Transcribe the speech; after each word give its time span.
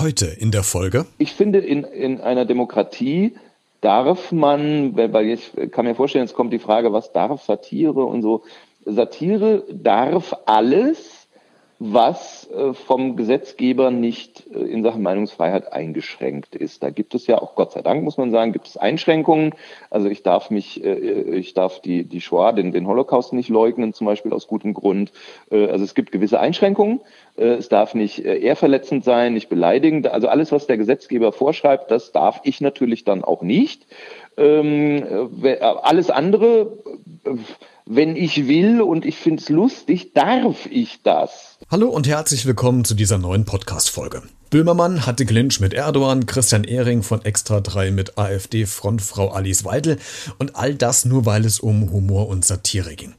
heute 0.00 0.26
in 0.26 0.50
der 0.50 0.62
Folge? 0.62 1.06
Ich 1.18 1.32
finde, 1.32 1.58
in, 1.58 1.84
in 1.84 2.20
einer 2.20 2.44
Demokratie 2.44 3.34
darf 3.80 4.32
man, 4.32 4.96
weil 4.96 5.26
ich 5.26 5.52
kann 5.70 5.84
mir 5.84 5.94
vorstellen, 5.94 6.24
jetzt 6.24 6.34
kommt 6.34 6.52
die 6.52 6.58
Frage, 6.58 6.92
was 6.92 7.12
darf 7.12 7.42
Satire 7.42 8.04
und 8.04 8.22
so. 8.22 8.42
Satire 8.84 9.64
darf 9.70 10.34
alles, 10.46 11.19
was 11.82 12.46
äh, 12.50 12.74
vom 12.74 13.16
Gesetzgeber 13.16 13.90
nicht 13.90 14.44
äh, 14.54 14.58
in 14.58 14.82
Sachen 14.82 15.02
Meinungsfreiheit 15.02 15.72
eingeschränkt 15.72 16.54
ist. 16.54 16.82
Da 16.82 16.90
gibt 16.90 17.14
es 17.14 17.26
ja 17.26 17.40
auch, 17.40 17.54
Gott 17.54 17.72
sei 17.72 17.80
Dank 17.80 18.04
muss 18.04 18.18
man 18.18 18.30
sagen, 18.30 18.52
gibt 18.52 18.66
es 18.66 18.76
Einschränkungen. 18.76 19.54
Also 19.88 20.08
ich 20.10 20.22
darf 20.22 20.50
mich, 20.50 20.84
äh, 20.84 20.92
ich 20.94 21.54
darf 21.54 21.80
die, 21.80 22.04
die 22.04 22.20
Shoah, 22.20 22.52
den, 22.52 22.72
den 22.72 22.86
Holocaust 22.86 23.32
nicht 23.32 23.48
leugnen, 23.48 23.94
zum 23.94 24.06
Beispiel 24.06 24.34
aus 24.34 24.46
gutem 24.46 24.74
Grund. 24.74 25.12
Also 25.50 25.82
es 25.82 25.94
gibt 25.94 26.12
gewisse 26.12 26.38
Einschränkungen. 26.38 27.00
Es 27.36 27.70
darf 27.70 27.94
nicht 27.94 28.18
ehrverletzend 28.18 29.04
sein, 29.04 29.32
nicht 29.32 29.48
beleidigend. 29.48 30.08
Also 30.08 30.28
alles, 30.28 30.52
was 30.52 30.66
der 30.66 30.76
Gesetzgeber 30.76 31.32
vorschreibt, 31.32 31.90
das 31.90 32.12
darf 32.12 32.40
ich 32.44 32.60
natürlich 32.60 33.04
dann 33.04 33.24
auch 33.24 33.40
nicht. 33.40 33.86
Ähm, 34.40 35.04
alles 35.82 36.10
andere 36.10 36.78
wenn 37.92 38.14
ich 38.14 38.46
will 38.46 38.80
und 38.80 39.04
ich 39.04 39.16
finde 39.16 39.42
es 39.42 39.48
lustig, 39.48 40.12
darf 40.14 40.66
ich 40.70 41.02
das. 41.02 41.58
Hallo 41.72 41.88
und 41.88 42.06
herzlich 42.06 42.46
willkommen 42.46 42.84
zu 42.84 42.94
dieser 42.94 43.18
neuen 43.18 43.44
Podcast-Folge. 43.44 44.22
Böhmermann 44.50 45.06
hatte 45.06 45.26
Clinch 45.26 45.58
mit 45.58 45.74
Erdogan, 45.74 46.26
Christian 46.26 46.62
Ehring 46.62 47.02
von 47.02 47.24
Extra 47.24 47.60
3 47.60 47.90
mit 47.90 48.16
AfD-Frontfrau 48.16 49.30
Alice 49.30 49.64
Weidel 49.64 49.98
und 50.38 50.54
all 50.54 50.76
das 50.76 51.04
nur, 51.04 51.26
weil 51.26 51.44
es 51.44 51.58
um 51.58 51.90
Humor 51.90 52.28
und 52.28 52.44
Satire 52.44 52.94
ging. 52.94 53.14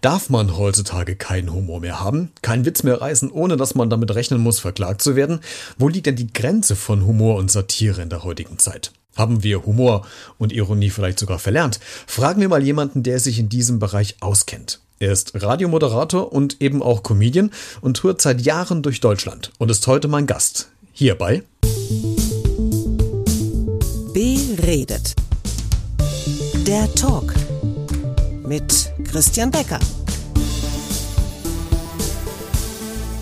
Darf 0.00 0.28
man 0.28 0.56
heutzutage 0.56 1.14
keinen 1.14 1.52
Humor 1.52 1.78
mehr 1.78 2.00
haben, 2.00 2.32
keinen 2.42 2.64
Witz 2.64 2.82
mehr 2.82 3.00
reißen, 3.00 3.30
ohne 3.30 3.56
dass 3.56 3.76
man 3.76 3.90
damit 3.90 4.12
rechnen 4.12 4.40
muss, 4.40 4.58
verklagt 4.58 5.02
zu 5.02 5.14
werden? 5.14 5.38
Wo 5.78 5.88
liegt 5.88 6.06
denn 6.06 6.16
die 6.16 6.32
Grenze 6.32 6.74
von 6.74 7.06
Humor 7.06 7.36
und 7.36 7.48
Satire 7.48 8.02
in 8.02 8.10
der 8.10 8.24
heutigen 8.24 8.58
Zeit? 8.58 8.90
Haben 9.16 9.42
wir 9.42 9.64
Humor 9.64 10.06
und 10.38 10.52
Ironie 10.52 10.90
vielleicht 10.90 11.18
sogar 11.18 11.38
verlernt? 11.38 11.80
Fragen 12.06 12.40
wir 12.40 12.48
mal 12.48 12.62
jemanden, 12.62 13.02
der 13.02 13.18
sich 13.18 13.38
in 13.38 13.48
diesem 13.48 13.78
Bereich 13.78 14.16
auskennt. 14.20 14.80
Er 14.98 15.12
ist 15.12 15.32
Radiomoderator 15.34 16.32
und 16.32 16.60
eben 16.62 16.82
auch 16.82 17.02
Comedian 17.02 17.50
und 17.80 17.96
tourt 17.98 18.22
seit 18.22 18.40
Jahren 18.42 18.82
durch 18.82 19.00
Deutschland 19.00 19.52
und 19.58 19.70
ist 19.70 19.86
heute 19.86 20.08
mein 20.08 20.26
Gast. 20.26 20.68
Hierbei 20.92 21.42
Beredet. 24.14 25.14
Der 26.66 26.92
Talk 26.94 27.34
mit 28.46 28.90
Christian 29.04 29.50
Becker. 29.50 29.78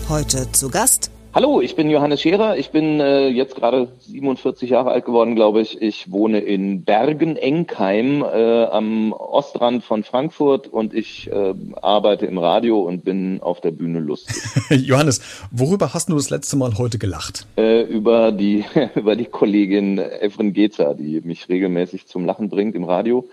Heute 0.07 0.49
zu 0.53 0.69
Gast 0.69 1.11
Hallo, 1.35 1.59
ich 1.59 1.75
bin 1.75 1.89
Johannes 1.89 2.21
Scherer. 2.21 2.55
Ich 2.55 2.69
bin 2.69 3.01
äh, 3.01 3.27
jetzt 3.27 3.57
gerade 3.57 3.89
47 3.99 4.69
Jahre 4.69 4.91
alt 4.91 5.03
geworden, 5.03 5.35
glaube 5.35 5.59
ich. 5.59 5.81
Ich 5.81 6.09
wohne 6.09 6.39
in 6.39 6.85
Bergen-Enkheim 6.85 8.23
äh, 8.23 8.63
am 8.63 9.11
Ostrand 9.11 9.83
von 9.83 10.05
Frankfurt 10.05 10.67
und 10.67 10.93
ich 10.93 11.29
äh, 11.29 11.53
arbeite 11.81 12.25
im 12.25 12.37
Radio 12.37 12.79
und 12.79 13.03
bin 13.03 13.41
auf 13.41 13.59
der 13.59 13.71
Bühne 13.71 13.99
lustig. 13.99 14.37
Johannes, 14.69 15.19
worüber 15.51 15.93
hast 15.93 16.07
du 16.07 16.15
das 16.15 16.29
letzte 16.29 16.55
Mal 16.55 16.77
heute 16.77 16.99
gelacht? 16.99 17.45
Äh, 17.57 17.81
über 17.81 18.31
die 18.31 18.63
über 18.95 19.17
die 19.17 19.25
Kollegin 19.25 19.97
Evren 19.97 20.53
Gezer, 20.53 20.93
die 20.93 21.19
mich 21.19 21.49
regelmäßig 21.49 22.07
zum 22.07 22.23
Lachen 22.23 22.47
bringt 22.47 22.75
im 22.75 22.85
Radio 22.85 23.27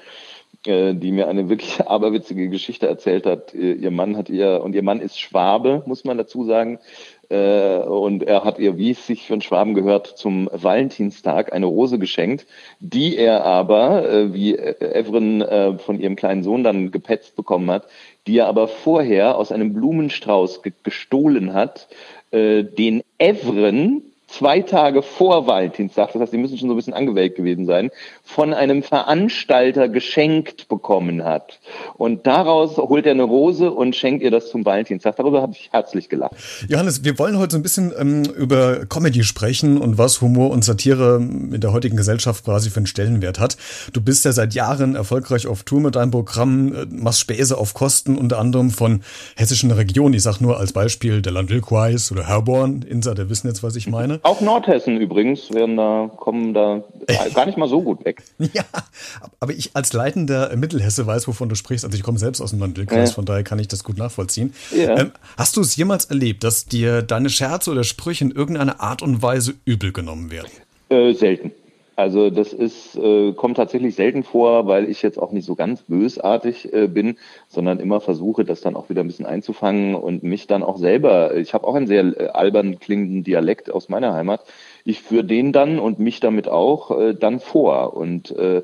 äh, 0.66 0.94
die 0.94 1.12
mir 1.12 1.28
eine 1.28 1.48
wirklich 1.48 1.80
aberwitzige 1.86 2.48
Geschichte 2.48 2.88
erzählt 2.88 3.26
hat. 3.26 3.54
Ihr 3.54 3.92
Mann 3.92 4.16
hat 4.16 4.28
ihr, 4.28 4.60
und 4.64 4.74
ihr 4.74 4.82
Mann 4.82 5.00
ist 5.00 5.20
Schwabe, 5.20 5.84
muss 5.86 6.04
man 6.04 6.18
dazu 6.18 6.44
sagen, 6.44 6.80
äh, 7.32 7.78
und 7.78 8.22
er 8.24 8.44
hat 8.44 8.58
ihr, 8.58 8.76
wie 8.76 8.90
es 8.90 9.06
sich 9.06 9.32
einen 9.32 9.40
Schwaben 9.40 9.72
gehört, 9.72 10.06
zum 10.06 10.50
Valentinstag 10.52 11.52
eine 11.52 11.66
Rose 11.66 11.98
geschenkt, 11.98 12.46
die 12.80 13.16
er 13.16 13.44
aber, 13.44 14.06
äh, 14.06 14.34
wie 14.34 14.58
Evren 14.58 15.40
äh, 15.40 15.78
von 15.78 15.98
ihrem 15.98 16.14
kleinen 16.14 16.42
Sohn 16.42 16.62
dann 16.62 16.90
gepetzt 16.90 17.34
bekommen 17.34 17.70
hat, 17.70 17.86
die 18.26 18.38
er 18.38 18.48
aber 18.48 18.68
vorher 18.68 19.38
aus 19.38 19.50
einem 19.50 19.72
Blumenstrauß 19.72 20.60
gestohlen 20.84 21.54
hat, 21.54 21.88
den 22.34 23.02
Evren 23.18 24.11
zwei 24.32 24.60
Tage 24.60 25.02
vor 25.02 25.46
Valentinstag, 25.46 26.12
das 26.12 26.22
heißt, 26.22 26.32
die 26.32 26.38
müssen 26.38 26.58
schon 26.58 26.68
so 26.68 26.74
ein 26.74 26.76
bisschen 26.76 26.94
angewählt 26.94 27.36
gewesen 27.36 27.66
sein, 27.66 27.90
von 28.24 28.54
einem 28.54 28.82
Veranstalter 28.82 29.88
geschenkt 29.88 30.68
bekommen 30.68 31.24
hat. 31.24 31.60
Und 31.94 32.26
daraus 32.26 32.76
holt 32.76 33.06
er 33.06 33.12
eine 33.12 33.24
Rose 33.24 33.70
und 33.70 33.94
schenkt 33.94 34.22
ihr 34.22 34.30
das 34.30 34.50
zum 34.50 34.64
Valentinstag. 34.64 35.16
Darüber 35.16 35.42
habe 35.42 35.52
ich 35.52 35.68
herzlich 35.72 36.08
gelacht. 36.08 36.34
Johannes, 36.68 37.04
wir 37.04 37.18
wollen 37.18 37.38
heute 37.38 37.52
so 37.52 37.58
ein 37.58 37.62
bisschen 37.62 37.92
ähm, 37.98 38.24
über 38.24 38.86
Comedy 38.86 39.22
sprechen 39.22 39.78
und 39.78 39.98
was 39.98 40.20
Humor 40.20 40.50
und 40.50 40.64
Satire 40.64 41.16
in 41.16 41.60
der 41.60 41.72
heutigen 41.72 41.96
Gesellschaft 41.96 42.44
quasi 42.44 42.70
für 42.70 42.78
einen 42.78 42.86
Stellenwert 42.86 43.38
hat. 43.38 43.56
Du 43.92 44.00
bist 44.00 44.24
ja 44.24 44.32
seit 44.32 44.54
Jahren 44.54 44.94
erfolgreich 44.94 45.46
auf 45.46 45.62
Tour 45.64 45.80
mit 45.80 45.96
deinem 45.96 46.10
Programm, 46.10 46.74
äh, 46.74 46.86
machst 46.88 47.20
Späße 47.20 47.56
auf 47.56 47.74
Kosten 47.74 48.16
unter 48.16 48.38
anderem 48.38 48.70
von 48.70 49.02
hessischen 49.36 49.70
Regionen. 49.70 50.14
Ich 50.14 50.22
sag 50.22 50.40
nur 50.40 50.58
als 50.58 50.72
Beispiel 50.72 51.22
der 51.22 51.32
Landwilkweis 51.32 52.10
oder 52.10 52.26
Herborn. 52.26 52.82
Insa, 52.82 53.14
wissen 53.28 53.48
jetzt, 53.48 53.62
was 53.62 53.76
ich 53.76 53.88
meine. 53.88 54.21
Auch 54.22 54.40
Nordhessen 54.40 55.00
übrigens 55.00 55.50
werden 55.52 55.76
da, 55.76 56.10
kommen 56.16 56.54
da 56.54 56.82
gar 57.34 57.46
nicht 57.46 57.58
mal 57.58 57.68
so 57.68 57.82
gut 57.82 58.04
weg. 58.04 58.22
ja, 58.38 58.64
aber 59.40 59.52
ich 59.52 59.74
als 59.74 59.92
leitender 59.92 60.54
Mittelhesse 60.56 61.06
weiß, 61.06 61.26
wovon 61.26 61.48
du 61.48 61.56
sprichst. 61.56 61.84
Also 61.84 61.96
ich 61.96 62.04
komme 62.04 62.18
selbst 62.18 62.40
aus 62.40 62.50
dem 62.50 62.60
Landkreis, 62.60 63.10
ja. 63.10 63.14
von 63.14 63.24
daher 63.24 63.42
kann 63.42 63.58
ich 63.58 63.68
das 63.68 63.82
gut 63.82 63.98
nachvollziehen. 63.98 64.54
Ja. 64.70 64.96
Ähm, 64.98 65.12
hast 65.36 65.56
du 65.56 65.60
es 65.60 65.74
jemals 65.74 66.04
erlebt, 66.04 66.44
dass 66.44 66.66
dir 66.66 67.02
deine 67.02 67.30
Scherze 67.30 67.70
oder 67.70 67.82
Sprüche 67.82 68.24
in 68.24 68.30
irgendeiner 68.30 68.80
Art 68.80 69.02
und 69.02 69.22
Weise 69.22 69.54
übel 69.64 69.92
genommen 69.92 70.30
werden? 70.30 70.50
Äh, 70.88 71.12
selten. 71.14 71.52
Also 71.96 72.30
das 72.30 72.52
ist, 72.52 72.96
äh, 72.96 73.32
kommt 73.32 73.56
tatsächlich 73.56 73.94
selten 73.94 74.22
vor, 74.22 74.66
weil 74.66 74.88
ich 74.88 75.02
jetzt 75.02 75.18
auch 75.18 75.32
nicht 75.32 75.44
so 75.44 75.54
ganz 75.54 75.82
bösartig 75.82 76.72
äh, 76.72 76.88
bin, 76.88 77.18
sondern 77.48 77.80
immer 77.80 78.00
versuche, 78.00 78.44
das 78.44 78.62
dann 78.62 78.76
auch 78.76 78.88
wieder 78.88 79.02
ein 79.02 79.06
bisschen 79.06 79.26
einzufangen 79.26 79.94
und 79.94 80.22
mich 80.22 80.46
dann 80.46 80.62
auch 80.62 80.78
selber, 80.78 81.36
ich 81.36 81.52
habe 81.52 81.66
auch 81.66 81.74
einen 81.74 81.86
sehr 81.86 82.04
äh, 82.18 82.28
albern 82.28 82.78
klingenden 82.78 83.24
Dialekt 83.24 83.70
aus 83.70 83.88
meiner 83.88 84.14
Heimat, 84.14 84.44
ich 84.84 85.02
führe 85.02 85.24
den 85.24 85.52
dann 85.52 85.78
und 85.78 85.98
mich 85.98 86.20
damit 86.20 86.48
auch 86.48 86.98
äh, 86.98 87.14
dann 87.14 87.40
vor 87.40 87.94
und 87.94 88.30
äh, 88.36 88.62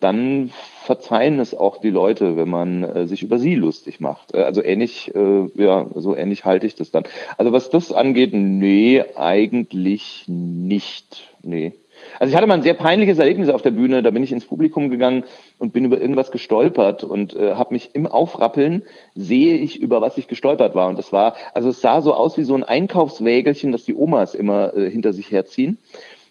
dann 0.00 0.50
verzeihen 0.82 1.38
es 1.38 1.54
auch 1.54 1.76
die 1.76 1.90
Leute, 1.90 2.36
wenn 2.36 2.48
man 2.48 2.82
äh, 2.82 3.06
sich 3.06 3.22
über 3.22 3.38
sie 3.38 3.54
lustig 3.54 4.00
macht. 4.00 4.34
Äh, 4.34 4.42
also 4.42 4.62
ähnlich, 4.62 5.14
äh, 5.14 5.46
ja, 5.54 5.86
so 5.94 6.16
ähnlich 6.16 6.46
halte 6.46 6.66
ich 6.66 6.74
das 6.74 6.90
dann. 6.90 7.04
Also 7.36 7.52
was 7.52 7.68
das 7.68 7.92
angeht, 7.92 8.30
nee, 8.32 9.04
eigentlich 9.16 10.24
nicht. 10.26 11.28
Nee. 11.42 11.74
Also 12.18 12.30
ich 12.30 12.36
hatte 12.36 12.46
mal 12.46 12.54
ein 12.54 12.62
sehr 12.62 12.74
peinliches 12.74 13.18
Erlebnis 13.18 13.48
auf 13.48 13.62
der 13.62 13.70
Bühne. 13.70 14.02
Da 14.02 14.10
bin 14.10 14.22
ich 14.22 14.32
ins 14.32 14.44
Publikum 14.44 14.90
gegangen 14.90 15.24
und 15.58 15.72
bin 15.72 15.84
über 15.84 16.00
irgendwas 16.00 16.30
gestolpert 16.30 17.04
und 17.04 17.34
äh, 17.34 17.54
habe 17.54 17.74
mich 17.74 17.94
im 17.94 18.06
Aufrappeln 18.06 18.82
sehe 19.14 19.56
ich 19.56 19.80
über 19.80 20.00
was 20.00 20.18
ich 20.18 20.28
gestolpert 20.28 20.74
war. 20.74 20.88
Und 20.88 20.98
das 20.98 21.12
war, 21.12 21.34
also 21.54 21.70
es 21.70 21.80
sah 21.80 22.02
so 22.02 22.14
aus 22.14 22.36
wie 22.36 22.44
so 22.44 22.54
ein 22.54 22.64
Einkaufswägelchen, 22.64 23.72
das 23.72 23.84
die 23.84 23.94
Omas 23.94 24.34
immer 24.34 24.74
äh, 24.76 24.90
hinter 24.90 25.12
sich 25.12 25.30
herziehen. 25.30 25.78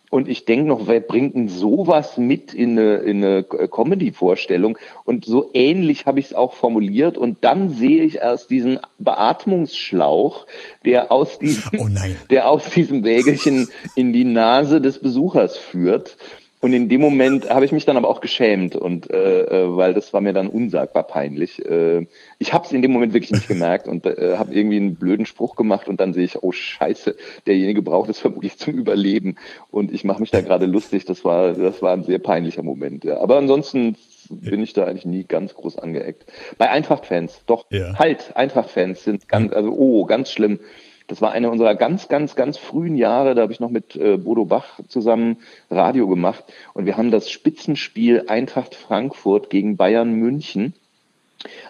Und 0.10 0.28
ich 0.28 0.46
denke 0.46 0.68
noch, 0.68 0.88
wer 0.88 1.02
bringt 1.02 1.36
denn 1.36 1.50
sowas 1.50 2.18
mit 2.18 2.54
in 2.54 2.72
eine, 2.72 2.96
in 2.98 3.24
eine 3.24 3.44
Comedy-Vorstellung? 3.44 4.78
Und 5.06 5.26
so 5.26 5.52
ähnlich 5.54 6.08
habe 6.08 6.20
ich 6.20 6.28
es 6.28 6.34
auch 6.34 6.54
formuliert. 6.54 7.18
Und 7.18 7.38
dann 7.42 7.70
sehe 7.70 8.04
ich 8.04 8.18
erst 8.18 8.50
diesen 8.50 8.80
Beatmungsschlauch, 8.98 10.48
der 10.84 11.12
aus 11.12 11.38
diesem, 11.40 11.80
oh 11.80 11.88
der 12.30 12.50
aus 12.50 12.70
diesem 12.72 13.04
Wägelchen 13.04 13.70
in 13.96 14.12
die 14.12 14.26
Nase 14.26 14.82
des 14.82 15.00
Besuchers 15.00 15.58
führt. 15.58 16.18
Und 16.62 16.74
in 16.74 16.90
dem 16.90 17.00
Moment 17.00 17.50
habe 17.50 17.64
ich 17.64 17.72
mich 17.72 17.86
dann 17.86 17.96
aber 17.96 18.10
auch 18.10 18.20
geschämt 18.20 18.76
und 18.76 19.10
äh, 19.10 19.44
äh, 19.44 19.78
weil 19.78 19.94
das 19.94 20.12
war 20.12 20.20
mir 20.20 20.34
dann 20.34 20.48
unsagbar 20.48 21.04
peinlich. 21.04 21.66
Äh, 21.66 22.06
ich 22.38 22.54
habe 22.54 22.66
es 22.66 22.74
in 22.74 22.82
dem 22.82 22.92
Moment 22.92 23.14
wirklich 23.14 23.32
nicht 23.32 23.48
gemerkt 23.48 23.88
und 23.88 24.06
äh, 24.06 24.36
habe 24.38 24.54
irgendwie 24.54 24.76
einen 24.76 24.96
blöden 24.96 25.26
Spruch 25.26 25.56
gemacht 25.56 25.88
und 25.88 26.02
dann 26.02 26.14
sehe 26.14 26.26
ich, 26.26 26.44
oh 26.44 26.52
Scheiße, 26.52 27.16
derjenige 27.48 27.82
braucht 27.82 28.10
es 28.10 28.20
vermutlich 28.20 28.58
zum 28.58 28.74
Überleben 28.74 29.38
und 29.72 29.94
ich 29.94 30.04
mache 30.04 30.20
mich 30.20 30.32
da 30.32 30.42
gerade 30.42 30.66
lustig. 30.66 31.06
Das 31.06 31.24
war 31.24 31.54
das 31.54 31.82
war 31.82 31.94
ein 31.94 32.04
sehr 32.04 32.20
peinlicher 32.20 32.64
Moment. 32.64 33.06
Ja. 33.06 33.22
Aber 33.22 33.38
ansonsten 33.38 33.96
bin 34.30 34.62
ich 34.62 34.74
da 34.74 34.86
eigentlich 34.86 35.06
nie 35.06 35.24
ganz 35.24 35.56
groß 35.56 35.78
angeeckt. 35.78 36.26
Bei 36.58 36.70
Eintracht-Fans, 36.70 37.42
doch 37.46 37.66
ja. 37.72 37.98
halt 37.98 38.36
Eintracht-Fans 38.36 39.04
sind 39.04 39.30
ganz 39.30 39.54
also 39.54 39.72
oh 39.72 40.06
ganz 40.06 40.30
schlimm. 40.32 40.60
Das 41.10 41.22
war 41.22 41.32
eine 41.32 41.50
unserer 41.50 41.76
ganz, 41.76 42.08
ganz, 42.08 42.36
ganz 42.36 42.58
frühen 42.58 42.96
Jahre. 42.96 43.34
Da 43.36 43.42
habe 43.42 43.52
ich 43.52 43.60
noch 43.60 43.72
mit 43.72 43.96
äh, 43.96 44.18
Bodo 44.18 44.46
Bach 44.46 44.80
zusammen 44.88 45.38
Radio 45.72 46.08
gemacht. 46.08 46.46
Und 46.74 46.86
wir 46.86 46.98
haben 46.98 47.10
das 47.10 47.30
Spitzenspiel 47.32 48.26
Eintracht 48.28 48.76
Frankfurt 48.76 49.50
gegen 49.50 49.76
Bayern 49.76 50.14
München 50.14 50.74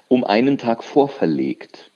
um 0.10 0.26
einen 0.26 0.58
Tag 0.58 0.84
vorverlegt. 0.84 1.90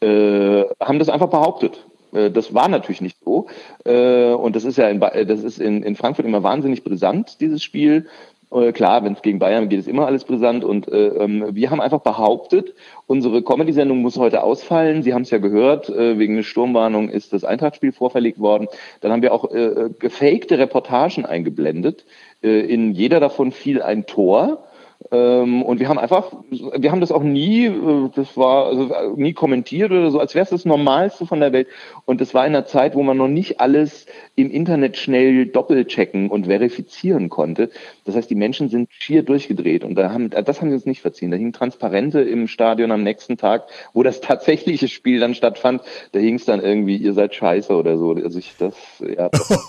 Äh, 0.00 0.64
haben 0.80 0.98
das 0.98 1.10
einfach 1.10 1.28
behauptet. 1.28 1.84
Äh, 2.12 2.30
das 2.30 2.54
war 2.54 2.68
natürlich 2.68 3.02
nicht 3.02 3.18
so. 3.22 3.46
Äh, 3.84 4.32
und 4.32 4.56
das 4.56 4.64
ist 4.64 4.78
ja 4.78 4.88
in, 4.88 5.00
das 5.00 5.42
ist 5.42 5.60
in, 5.60 5.82
in 5.82 5.96
Frankfurt 5.96 6.24
immer 6.24 6.42
wahnsinnig 6.42 6.82
brisant, 6.82 7.40
dieses 7.40 7.62
Spiel. 7.62 8.06
Äh, 8.52 8.72
klar, 8.72 9.04
wenn 9.04 9.12
es 9.12 9.22
gegen 9.22 9.38
Bayern 9.38 9.68
geht, 9.68 9.78
ist 9.78 9.88
immer 9.88 10.06
alles 10.06 10.24
brisant. 10.24 10.64
Und 10.64 10.88
äh, 10.88 11.08
ähm, 11.08 11.46
wir 11.52 11.70
haben 11.70 11.80
einfach 11.80 12.00
behauptet, 12.00 12.74
unsere 13.06 13.42
Comedy-Sendung 13.42 13.98
muss 13.98 14.16
heute 14.16 14.42
ausfallen. 14.42 15.02
Sie 15.02 15.14
haben 15.14 15.22
es 15.22 15.30
ja 15.30 15.38
gehört, 15.38 15.88
äh, 15.88 16.18
wegen 16.18 16.34
einer 16.34 16.42
Sturmwarnung 16.42 17.08
ist 17.08 17.32
das 17.32 17.44
Eintrachtspiel 17.44 17.92
vorverlegt 17.92 18.40
worden. 18.40 18.68
Dann 19.00 19.12
haben 19.12 19.22
wir 19.22 19.32
auch 19.32 19.50
äh, 19.52 19.90
gefakte 19.98 20.58
Reportagen 20.58 21.24
eingeblendet. 21.24 22.04
Äh, 22.42 22.60
in 22.60 22.92
jeder 22.92 23.20
davon 23.20 23.52
fiel 23.52 23.82
ein 23.82 24.06
Tor. 24.06 24.64
Ähm, 25.12 25.62
und 25.62 25.80
wir 25.80 25.88
haben 25.88 25.98
einfach, 25.98 26.30
wir 26.50 26.92
haben 26.92 27.00
das 27.00 27.10
auch 27.10 27.22
nie, 27.22 27.66
äh, 27.66 28.10
das 28.14 28.36
war 28.36 28.66
also 28.66 29.14
nie 29.16 29.32
kommentiert 29.32 29.90
oder 29.90 30.10
so, 30.10 30.20
als 30.20 30.34
wäre 30.34 30.44
es 30.44 30.50
das 30.50 30.64
Normalste 30.64 31.26
von 31.26 31.40
der 31.40 31.52
Welt. 31.52 31.68
Und 32.04 32.20
das 32.20 32.34
war 32.34 32.46
in 32.46 32.54
einer 32.54 32.66
Zeit, 32.66 32.94
wo 32.94 33.02
man 33.02 33.16
noch 33.16 33.28
nicht 33.28 33.60
alles 33.60 34.06
im 34.36 34.50
Internet 34.50 34.96
schnell 34.96 35.46
doppelchecken 35.46 36.28
und 36.28 36.46
verifizieren 36.46 37.28
konnte. 37.28 37.70
Das 38.04 38.14
heißt, 38.14 38.30
die 38.30 38.34
Menschen 38.34 38.68
sind 38.68 38.88
schier 38.92 39.22
durchgedreht 39.22 39.84
und 39.84 39.96
da 39.96 40.12
haben, 40.12 40.30
das 40.30 40.60
haben 40.60 40.68
sie 40.68 40.74
uns 40.74 40.86
nicht 40.86 41.00
verziehen. 41.00 41.30
Da 41.30 41.36
hingen 41.36 41.52
Transparente 41.52 42.20
im 42.20 42.46
Stadion 42.46 42.92
am 42.92 43.02
nächsten 43.02 43.36
Tag, 43.36 43.64
wo 43.94 44.02
das 44.02 44.20
tatsächliche 44.20 44.88
Spiel 44.88 45.18
dann 45.18 45.34
stattfand. 45.34 45.82
Da 46.12 46.20
hing 46.20 46.34
es 46.34 46.44
dann 46.44 46.62
irgendwie, 46.62 46.96
ihr 46.96 47.14
seid 47.14 47.34
scheiße 47.34 47.74
oder 47.74 47.98
so. 47.98 48.12
Also 48.12 48.38
ich 48.38 48.54
das, 48.58 48.74
ja, 49.00 49.28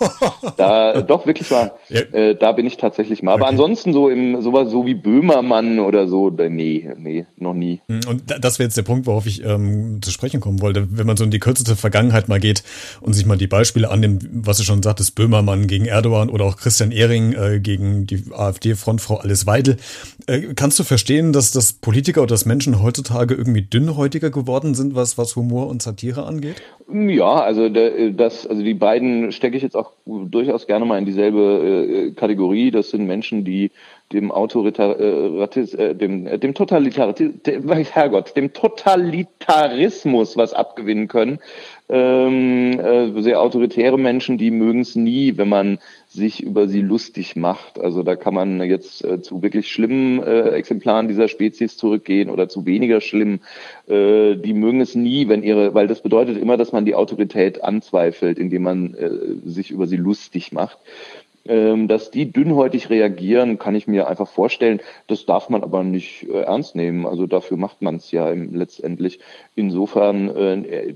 da 0.57 1.01
doch 1.01 1.25
wirklich 1.25 1.49
war, 1.49 1.77
äh, 1.89 2.35
da 2.35 2.51
bin 2.51 2.67
ich 2.67 2.77
tatsächlich 2.77 3.23
mal. 3.23 3.33
Aber 3.33 3.47
ansonsten 3.47 3.91
so 3.91 4.07
im 4.09 4.41
sowas 4.41 4.69
so 4.69 4.85
wie 4.85 4.93
Böhmer 4.93 5.20
Böhmermann 5.21 5.79
oder 5.79 6.07
so, 6.07 6.29
nee, 6.29 6.89
nee, 6.97 7.25
noch 7.37 7.53
nie. 7.53 7.79
Hm, 7.87 8.01
und 8.07 8.23
das 8.39 8.57
wäre 8.57 8.67
jetzt 8.67 8.77
der 8.77 8.81
Punkt, 8.81 9.05
worauf 9.05 9.27
ich 9.27 9.43
ähm, 9.45 10.01
zu 10.01 10.11
sprechen 10.11 10.39
kommen 10.39 10.61
wollte. 10.61 10.87
Wenn 10.91 11.05
man 11.05 11.15
so 11.15 11.23
in 11.23 11.31
die 11.31 11.39
kürzeste 11.39 11.75
Vergangenheit 11.75 12.27
mal 12.27 12.39
geht 12.39 12.63
und 13.01 13.13
sich 13.13 13.25
mal 13.25 13.37
die 13.37 13.47
Beispiele 13.47 13.89
annimmt, 13.89 14.27
was 14.31 14.57
du 14.57 14.63
schon 14.63 14.81
sagtest, 14.81 15.15
Böhmermann 15.15 15.67
gegen 15.67 15.85
Erdogan 15.85 16.29
oder 16.29 16.45
auch 16.45 16.57
Christian 16.57 16.91
Ehring 16.91 17.33
äh, 17.33 17.59
gegen 17.59 18.07
die 18.07 18.23
AfD-Frontfrau 18.31 19.17
Alice 19.17 19.45
Weidel, 19.45 19.77
äh, 20.27 20.53
kannst 20.55 20.79
du 20.79 20.83
verstehen, 20.83 21.33
dass 21.33 21.51
das 21.51 21.73
Politiker 21.73 22.21
oder 22.21 22.31
dass 22.31 22.45
Menschen 22.45 22.81
heutzutage 22.81 23.35
irgendwie 23.35 23.61
dünnhäutiger 23.61 24.31
geworden 24.31 24.73
sind, 24.73 24.95
was, 24.95 25.17
was 25.17 25.35
Humor 25.35 25.67
und 25.67 25.81
Satire 25.81 26.25
angeht? 26.25 26.61
Ja, 26.91 27.41
also 27.41 27.69
das, 27.69 28.47
also 28.47 28.63
die 28.63 28.73
beiden 28.73 29.31
stecke 29.31 29.55
ich 29.55 29.63
jetzt 29.63 29.77
auch 29.77 29.91
durchaus 30.05 30.67
gerne 30.67 30.85
mal 30.85 30.97
in 30.97 31.05
dieselbe 31.05 32.09
äh, 32.09 32.11
Kategorie. 32.11 32.71
Das 32.71 32.89
sind 32.89 33.05
Menschen, 33.05 33.45
die 33.45 33.71
dem 34.13 34.31
Autoritarismus, 34.31 35.73
äh, 35.73 35.95
dem, 35.95 36.27
äh, 36.27 36.37
dem 36.37 36.53
Totalitarismus, 36.53 37.93
Herrgott, 37.93 38.35
dem 38.35 38.53
Totalitarismus 38.53 40.37
was 40.37 40.53
abgewinnen 40.53 41.07
können. 41.07 41.39
Ähm, 41.93 42.79
äh, 42.79 43.21
sehr 43.21 43.41
autoritäre 43.41 43.97
Menschen, 43.97 44.37
die 44.37 44.49
mögen 44.49 44.79
es 44.79 44.95
nie, 44.95 45.37
wenn 45.37 45.49
man 45.49 45.79
sich 46.07 46.41
über 46.41 46.69
sie 46.69 46.79
lustig 46.79 47.35
macht. 47.35 47.79
Also 47.79 48.01
da 48.01 48.15
kann 48.15 48.33
man 48.33 48.61
jetzt 48.61 49.03
äh, 49.03 49.21
zu 49.21 49.41
wirklich 49.41 49.69
schlimmen 49.69 50.23
äh, 50.23 50.51
Exemplaren 50.51 51.09
dieser 51.09 51.27
Spezies 51.27 51.75
zurückgehen 51.75 52.29
oder 52.29 52.47
zu 52.47 52.65
weniger 52.65 53.01
schlimmen. 53.01 53.41
Äh, 53.89 54.35
die 54.35 54.53
mögen 54.53 54.79
es 54.79 54.95
nie, 54.95 55.27
wenn 55.27 55.43
ihre, 55.43 55.73
weil 55.73 55.87
das 55.87 56.01
bedeutet 56.01 56.37
immer, 56.37 56.55
dass 56.55 56.71
man 56.71 56.85
die 56.85 56.95
Autorität 56.95 57.61
anzweifelt, 57.61 58.39
indem 58.39 58.63
man 58.63 58.93
äh, 58.93 59.09
sich 59.43 59.69
über 59.69 59.85
sie 59.85 59.97
lustig 59.97 60.53
macht. 60.53 60.77
Ähm, 61.43 61.87
dass 61.87 62.11
die 62.11 62.31
dünnhäutig 62.31 62.91
reagieren, 62.91 63.57
kann 63.57 63.73
ich 63.73 63.87
mir 63.87 64.07
einfach 64.07 64.27
vorstellen. 64.27 64.79
Das 65.07 65.25
darf 65.25 65.49
man 65.49 65.63
aber 65.63 65.83
nicht 65.83 66.27
äh, 66.29 66.41
ernst 66.41 66.75
nehmen. 66.75 67.07
Also 67.07 67.25
dafür 67.25 67.57
macht 67.57 67.81
man 67.81 67.95
es 67.95 68.11
ja 68.11 68.29
letztendlich. 68.29 69.19
Insofern, 69.55 70.29
äh, 70.35 70.53
äh, 70.53 70.95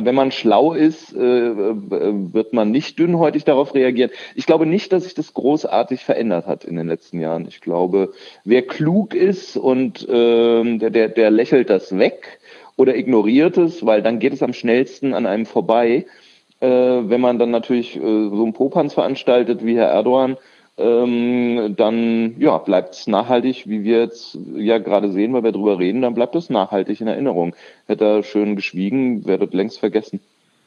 wenn 0.00 0.14
man 0.14 0.30
schlau 0.30 0.74
ist, 0.74 1.14
wird 1.14 2.52
man 2.52 2.70
nicht 2.70 2.98
dünnhäutig 2.98 3.44
darauf 3.44 3.74
reagieren. 3.74 4.10
Ich 4.36 4.46
glaube 4.46 4.66
nicht, 4.66 4.92
dass 4.92 5.04
sich 5.04 5.14
das 5.14 5.34
großartig 5.34 6.04
verändert 6.04 6.46
hat 6.46 6.64
in 6.64 6.76
den 6.76 6.86
letzten 6.86 7.18
Jahren. 7.18 7.46
Ich 7.48 7.60
glaube, 7.60 8.12
wer 8.44 8.62
klug 8.62 9.14
ist 9.14 9.56
und 9.56 10.06
ähm, 10.08 10.78
der, 10.78 10.90
der, 10.90 11.08
der 11.08 11.30
lächelt 11.30 11.70
das 11.70 11.98
weg 11.98 12.38
oder 12.76 12.94
ignoriert 12.94 13.58
es, 13.58 13.84
weil 13.84 14.02
dann 14.02 14.20
geht 14.20 14.32
es 14.32 14.42
am 14.42 14.52
schnellsten 14.52 15.14
an 15.14 15.26
einem 15.26 15.46
vorbei 15.46 16.06
wenn 16.66 17.20
man 17.20 17.38
dann 17.38 17.50
natürlich 17.50 17.96
äh, 17.96 18.00
so 18.00 18.42
einen 18.42 18.52
Popanz 18.52 18.94
veranstaltet 18.94 19.64
wie 19.64 19.76
Herr 19.76 19.88
Erdogan, 19.88 20.36
ähm, 20.78 21.74
dann 21.76 22.40
ja, 22.40 22.58
bleibt 22.58 22.94
es 22.94 23.06
nachhaltig, 23.06 23.66
wie 23.66 23.82
wir 23.82 24.00
jetzt 24.00 24.38
ja 24.54 24.78
gerade 24.78 25.10
sehen, 25.12 25.32
weil 25.32 25.42
wir 25.42 25.52
drüber 25.52 25.78
reden, 25.78 26.02
dann 26.02 26.14
bleibt 26.14 26.36
es 26.36 26.50
nachhaltig 26.50 27.00
in 27.00 27.08
Erinnerung. 27.08 27.54
Hätte 27.86 28.04
er 28.04 28.22
schön 28.22 28.54
geschwiegen, 28.54 29.26
wäre 29.26 29.44
das 29.46 29.52
längst 29.52 29.80
vergessen. 29.80 30.20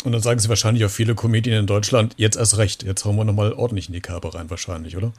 Und 0.03 0.13
dann 0.13 0.21
sagen 0.21 0.39
sie 0.39 0.49
wahrscheinlich 0.49 0.83
auch 0.83 0.89
viele 0.89 1.15
Comedien 1.15 1.59
in 1.59 1.67
Deutschland, 1.67 2.13
jetzt 2.17 2.35
erst 2.35 2.57
recht, 2.57 2.83
jetzt 2.83 3.05
hauen 3.05 3.15
wir 3.15 3.23
nochmal 3.23 3.53
ordentlich 3.53 3.87
in 3.87 3.93
die 3.93 4.01
Kerbe 4.01 4.33
rein 4.33 4.49
wahrscheinlich, 4.49 4.97
oder? 4.97 5.13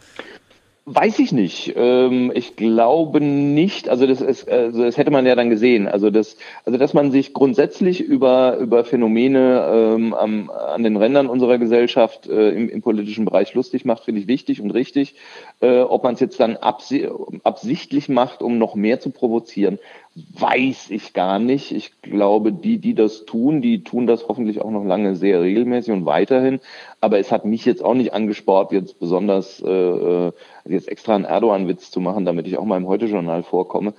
Weiß 0.84 1.20
ich 1.20 1.31
nicht. 1.31 1.75
Ähm, 1.76 2.32
ich 2.34 2.56
glaube 2.56 3.20
nicht. 3.20 3.88
Also 3.88 4.05
das 4.05 4.20
ist, 4.20 4.49
also 4.49 4.82
das 4.82 4.96
hätte 4.96 5.12
man 5.12 5.25
ja 5.25 5.37
dann 5.37 5.49
gesehen. 5.49 5.87
Also 5.87 6.11
das, 6.11 6.37
also 6.64 6.76
dass 6.76 6.93
man 6.93 7.12
sich 7.12 7.32
grundsätzlich 7.32 8.00
über 8.00 8.56
über 8.56 8.84
Phänomene 8.84 9.64
ähm, 9.73 10.12
am, 10.12 10.50
an 10.50 10.82
den 10.82 10.96
Rändern 10.96 11.29
unserer 11.29 11.58
Gesellschaft 11.58 12.26
äh, 12.26 12.50
im, 12.50 12.69
im 12.69 12.82
politischen 12.82 13.25
Bereich 13.25 13.55
lustig 13.55 13.84
macht, 13.84 14.02
finde 14.02 14.23
ich 14.23 14.26
wichtig 14.26 14.61
und 14.61 14.73
richtig. 14.73 15.14
Äh, 15.62 15.82
ob 15.82 16.03
man 16.03 16.14
es 16.14 16.20
jetzt 16.20 16.41
dann 16.41 16.56
absi 16.56 17.09
absichtlich 17.44 18.09
macht, 18.09 18.43
um 18.43 18.59
noch 18.59 18.75
mehr 18.75 18.99
zu 18.99 19.11
provozieren, 19.11 19.79
weiß 20.17 20.91
ich 20.91 21.12
gar 21.12 21.38
nicht. 21.38 21.70
Ich 21.70 22.03
glaube, 22.03 22.53
die, 22.53 22.79
die 22.79 22.94
das 22.94 23.26
tun, 23.26 23.62
die 23.62 23.85
tun 23.85 24.09
das 24.09 24.26
hoffentlich 24.26 24.61
auch 24.61 24.73
noch 24.73 24.85
lange 24.85 25.14
sehr 25.14 25.41
regelmäßig 25.41 25.93
und 25.93 26.05
weiterhin. 26.05 26.59
Aber 27.00 27.20
es 27.20 27.31
hat 27.31 27.44
mich 27.44 27.64
jetzt 27.64 27.85
auch 27.85 27.94
nicht 27.94 28.12
angespornt, 28.12 28.73
jetzt 28.73 28.99
besonders 28.99 29.62
äh, 29.64 29.70
äh 29.70 30.32
jetzt 30.64 30.88
extra 30.88 31.14
einen 31.14 31.25
Erdogan-Witz 31.25 31.91
zu 31.93 32.00
machen, 32.00 32.25
damit 32.25 32.47
ich 32.49 32.59
auch 32.59 32.64
mal 32.64 32.76
im 32.76 32.88
Heute-Journal 32.88 33.44
vorkomme. 33.44 33.94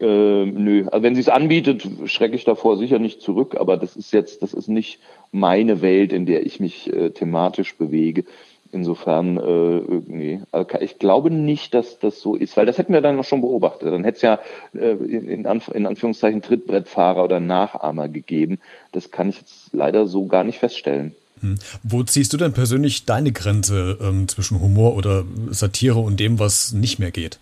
Äh, 0.00 0.44
nö, 0.46 0.86
also 0.90 1.02
wenn 1.02 1.14
sie 1.16 1.20
es 1.20 1.28
anbietet, 1.28 1.86
schrecke 2.04 2.36
ich 2.36 2.44
davor 2.44 2.76
sicher 2.76 3.00
nicht 3.00 3.22
zurück, 3.22 3.56
aber 3.58 3.76
das 3.76 3.96
ist 3.96 4.12
jetzt, 4.12 4.42
das 4.42 4.54
ist 4.54 4.68
nicht 4.68 5.00
meine 5.32 5.82
Welt, 5.82 6.12
in 6.12 6.26
der 6.26 6.46
ich 6.46 6.60
mich 6.60 6.92
äh, 6.92 7.10
thematisch 7.10 7.76
bewege. 7.76 8.24
Insofern, 8.70 9.38
äh, 9.38 10.02
nee, 10.06 10.40
also 10.52 10.66
ich 10.80 10.98
glaube 10.98 11.30
nicht, 11.30 11.72
dass 11.72 11.98
das 11.98 12.20
so 12.20 12.34
ist, 12.34 12.56
weil 12.56 12.66
das 12.66 12.76
hätten 12.76 12.92
wir 12.92 13.00
dann 13.00 13.16
noch 13.16 13.24
schon 13.24 13.40
beobachtet. 13.40 13.90
Dann 13.92 14.04
hätte 14.04 14.16
es 14.16 14.22
ja 14.22 14.38
äh, 14.74 14.90
in, 14.90 15.46
Anf 15.46 15.68
in 15.68 15.86
Anführungszeichen 15.86 16.42
Trittbrettfahrer 16.42 17.24
oder 17.24 17.40
Nachahmer 17.40 18.08
gegeben. 18.08 18.58
Das 18.92 19.10
kann 19.10 19.30
ich 19.30 19.38
jetzt 19.38 19.70
leider 19.72 20.06
so 20.06 20.26
gar 20.26 20.44
nicht 20.44 20.58
feststellen. 20.58 21.14
Hm. 21.40 21.58
Wo 21.82 22.02
ziehst 22.02 22.32
du 22.32 22.36
denn 22.36 22.52
persönlich 22.52 23.06
deine 23.06 23.32
Grenze 23.32 23.98
ähm, 24.02 24.28
zwischen 24.28 24.60
Humor 24.60 24.96
oder 24.96 25.24
Satire 25.50 26.00
und 26.00 26.20
dem, 26.20 26.38
was 26.38 26.72
nicht 26.72 26.98
mehr 26.98 27.10
geht? 27.10 27.38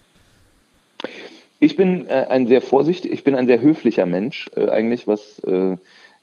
Ich 1.59 1.77
bin 1.77 2.07
äh, 2.07 2.27
ein 2.29 2.47
sehr 2.47 2.61
vorsichtig, 2.61 3.13
ich 3.13 3.25
bin 3.25 3.35
ein 3.35 3.47
sehr 3.47 3.61
höflicher 3.61 4.07
Mensch 4.07 4.51
äh, 4.55 4.69
eigentlich, 4.69 5.07
was 5.07 5.39
äh, 5.41 5.77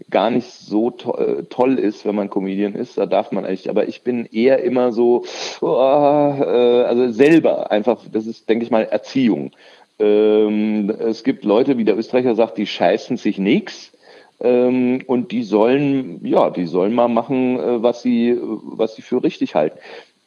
gar 0.09 0.29
nicht 0.29 0.51
so 0.51 0.91
to 0.91 1.15
äh, 1.17 1.43
toll 1.43 1.79
ist, 1.79 2.05
wenn 2.05 2.15
man 2.15 2.29
Comedian 2.29 2.75
ist. 2.75 2.97
Da 2.97 3.05
darf 3.05 3.31
man 3.31 3.45
eigentlich, 3.45 3.69
aber 3.69 3.87
ich 3.87 4.03
bin 4.03 4.25
eher 4.25 4.63
immer 4.63 4.91
so, 4.91 5.25
oh, 5.61 5.67
äh, 5.67 6.83
also 6.83 7.11
selber 7.11 7.71
einfach, 7.71 7.99
das 8.11 8.27
ist, 8.27 8.49
denke 8.49 8.65
ich 8.65 8.71
mal, 8.71 8.83
Erziehung. 8.83 9.51
Ähm, 9.99 10.89
es 10.89 11.23
gibt 11.23 11.45
Leute, 11.45 11.77
wie 11.77 11.85
der 11.85 11.97
Österreicher 11.97 12.35
sagt, 12.35 12.57
die 12.57 12.67
scheißen 12.67 13.17
sich 13.17 13.37
nix. 13.37 13.91
Ähm, 14.39 15.01
und 15.07 15.31
die 15.31 15.43
sollen, 15.43 16.25
ja, 16.25 16.49
die 16.49 16.65
sollen 16.65 16.93
mal 16.93 17.07
machen, 17.07 17.59
äh, 17.59 17.83
was 17.83 18.01
sie, 18.01 18.37
was 18.41 18.95
sie 18.95 19.01
für 19.01 19.23
richtig 19.23 19.55
halten. 19.55 19.77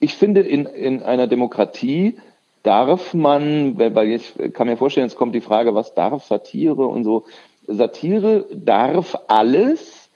Ich 0.00 0.14
finde, 0.14 0.40
in, 0.40 0.66
in 0.66 1.02
einer 1.02 1.26
Demokratie 1.26 2.16
darf 2.62 3.14
man, 3.14 3.78
weil 3.78 4.08
ich 4.10 4.34
kann 4.52 4.66
mir 4.66 4.76
vorstellen, 4.76 5.06
jetzt 5.06 5.16
kommt 5.16 5.34
die 5.34 5.40
Frage, 5.40 5.74
was 5.74 5.94
darf 5.94 6.24
Satire 6.24 6.86
und 6.86 7.04
so. 7.04 7.24
Satire 7.66 8.46
darf 8.52 9.18
alles, 9.28 10.06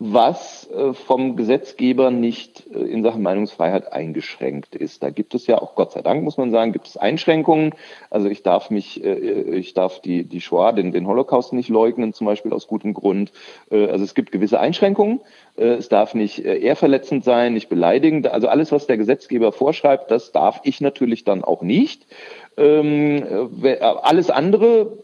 was 0.00 0.68
äh, 0.70 0.92
vom 0.92 1.36
Gesetzgeber 1.36 2.10
nicht 2.10 2.64
äh, 2.66 2.78
in 2.78 3.04
Sachen 3.04 3.22
Meinungsfreiheit 3.22 3.92
eingeschränkt 3.92 4.74
ist. 4.74 5.02
Da 5.02 5.10
gibt 5.10 5.34
es 5.34 5.46
ja 5.46 5.62
auch, 5.62 5.76
Gott 5.76 5.92
sei 5.92 6.02
Dank 6.02 6.24
muss 6.24 6.36
man 6.36 6.50
sagen, 6.50 6.72
gibt 6.72 6.88
es 6.88 6.96
Einschränkungen. 6.96 7.74
Also 8.10 8.28
ich 8.28 8.42
darf 8.42 8.70
mich, 8.70 9.04
äh, 9.04 9.14
ich 9.56 9.72
darf 9.72 10.00
die, 10.00 10.24
die 10.24 10.40
Shoah, 10.40 10.72
den, 10.72 10.90
den 10.90 11.06
Holocaust 11.06 11.52
nicht 11.52 11.68
leugnen, 11.68 12.12
zum 12.12 12.26
Beispiel 12.26 12.52
aus 12.52 12.66
gutem 12.66 12.92
Grund. 12.92 13.32
Also 13.70 14.04
es 14.04 14.14
gibt 14.14 14.32
gewisse 14.32 14.60
Einschränkungen. 14.60 15.20
Es 15.56 15.88
darf 15.88 16.14
nicht 16.14 16.44
ehrverletzend 16.44 17.24
sein, 17.24 17.54
nicht 17.54 17.68
beleidigend. 17.68 18.26
Also 18.26 18.48
alles, 18.48 18.72
was 18.72 18.86
der 18.86 18.96
Gesetzgeber 18.96 19.52
vorschreibt, 19.52 20.10
das 20.10 20.32
darf 20.32 20.60
ich 20.64 20.80
natürlich 20.80 21.24
dann 21.24 21.44
auch 21.44 21.62
nicht. 21.62 22.06
Ähm, 22.56 23.50
alles 24.02 24.30
andere 24.30 24.98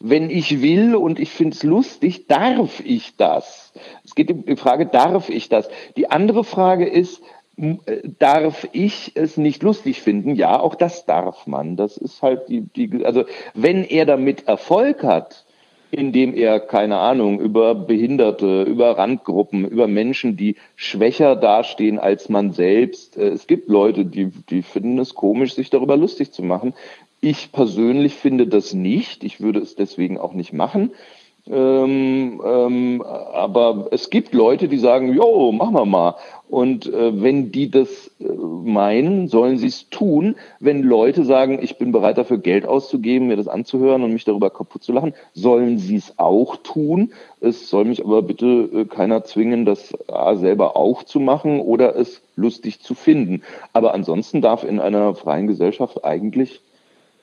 wenn 0.00 0.30
ich 0.30 0.62
will 0.62 0.94
und 0.94 1.18
ich 1.18 1.30
finde 1.30 1.54
es 1.54 1.62
lustig, 1.62 2.26
darf 2.26 2.80
ich 2.84 3.16
das? 3.16 3.72
Es 4.04 4.14
geht 4.14 4.30
um 4.30 4.44
die 4.44 4.56
Frage, 4.56 4.86
darf 4.86 5.28
ich 5.28 5.48
das? 5.48 5.68
Die 5.96 6.10
andere 6.10 6.44
Frage 6.44 6.86
ist, 6.86 7.22
äh, 7.56 7.74
darf 8.18 8.68
ich 8.72 9.12
es 9.16 9.36
nicht 9.36 9.62
lustig 9.62 10.00
finden? 10.00 10.36
Ja, 10.36 10.60
auch 10.60 10.76
das 10.76 11.06
darf 11.06 11.46
man. 11.46 11.76
Das 11.76 11.96
ist 11.96 12.22
halt 12.22 12.48
die, 12.48 12.60
die 12.60 13.04
also 13.04 13.24
wenn 13.54 13.84
er 13.84 14.06
damit 14.06 14.46
Erfolg 14.46 15.02
hat, 15.02 15.44
indem 15.90 16.34
er, 16.34 16.60
keine 16.60 16.98
Ahnung, 16.98 17.40
über 17.40 17.74
Behinderte, 17.74 18.62
über 18.62 18.98
Randgruppen, 18.98 19.66
über 19.66 19.86
Menschen, 19.86 20.36
die 20.36 20.56
schwächer 20.76 21.34
dastehen 21.34 21.98
als 21.98 22.28
man 22.28 22.52
selbst. 22.52 23.16
Äh, 23.16 23.28
es 23.28 23.46
gibt 23.46 23.68
Leute, 23.68 24.04
die, 24.04 24.26
die 24.50 24.62
finden 24.62 24.98
es 24.98 25.14
komisch, 25.14 25.54
sich 25.54 25.70
darüber 25.70 25.96
lustig 25.96 26.32
zu 26.32 26.42
machen. 26.42 26.74
Ich 27.20 27.50
persönlich 27.52 28.14
finde 28.14 28.46
das 28.46 28.74
nicht. 28.74 29.24
Ich 29.24 29.40
würde 29.40 29.60
es 29.60 29.74
deswegen 29.74 30.18
auch 30.18 30.34
nicht 30.34 30.52
machen. 30.52 30.92
Ähm, 31.50 32.42
ähm, 32.44 33.02
aber 33.02 33.88
es 33.90 34.10
gibt 34.10 34.34
Leute, 34.34 34.68
die 34.68 34.78
sagen, 34.78 35.14
jo, 35.14 35.50
machen 35.52 35.74
wir 35.74 35.86
mal. 35.86 36.16
Und 36.48 36.86
äh, 36.92 37.22
wenn 37.22 37.52
die 37.52 37.70
das 37.70 38.10
äh, 38.20 38.24
meinen, 38.24 39.28
sollen 39.28 39.56
sie 39.56 39.68
es 39.68 39.88
tun. 39.88 40.36
Wenn 40.60 40.82
Leute 40.82 41.24
sagen, 41.24 41.58
ich 41.62 41.78
bin 41.78 41.90
bereit 41.90 42.18
dafür 42.18 42.38
Geld 42.38 42.66
auszugeben, 42.66 43.28
mir 43.28 43.36
das 43.36 43.48
anzuhören 43.48 44.02
und 44.02 44.12
mich 44.12 44.24
darüber 44.24 44.50
kaputt 44.50 44.82
zu 44.82 44.92
lachen, 44.92 45.14
sollen 45.32 45.78
sie 45.78 45.96
es 45.96 46.18
auch 46.18 46.56
tun. 46.56 47.12
Es 47.40 47.70
soll 47.70 47.86
mich 47.86 48.04
aber 48.04 48.22
bitte 48.22 48.46
äh, 48.46 48.84
keiner 48.84 49.24
zwingen, 49.24 49.64
das 49.64 49.94
A, 50.08 50.36
selber 50.36 50.76
auch 50.76 51.02
zu 51.02 51.18
machen 51.18 51.60
oder 51.60 51.96
es 51.96 52.20
lustig 52.36 52.80
zu 52.80 52.94
finden. 52.94 53.42
Aber 53.72 53.94
ansonsten 53.94 54.42
darf 54.42 54.64
in 54.64 54.80
einer 54.80 55.14
freien 55.14 55.46
Gesellschaft 55.46 56.04
eigentlich 56.04 56.60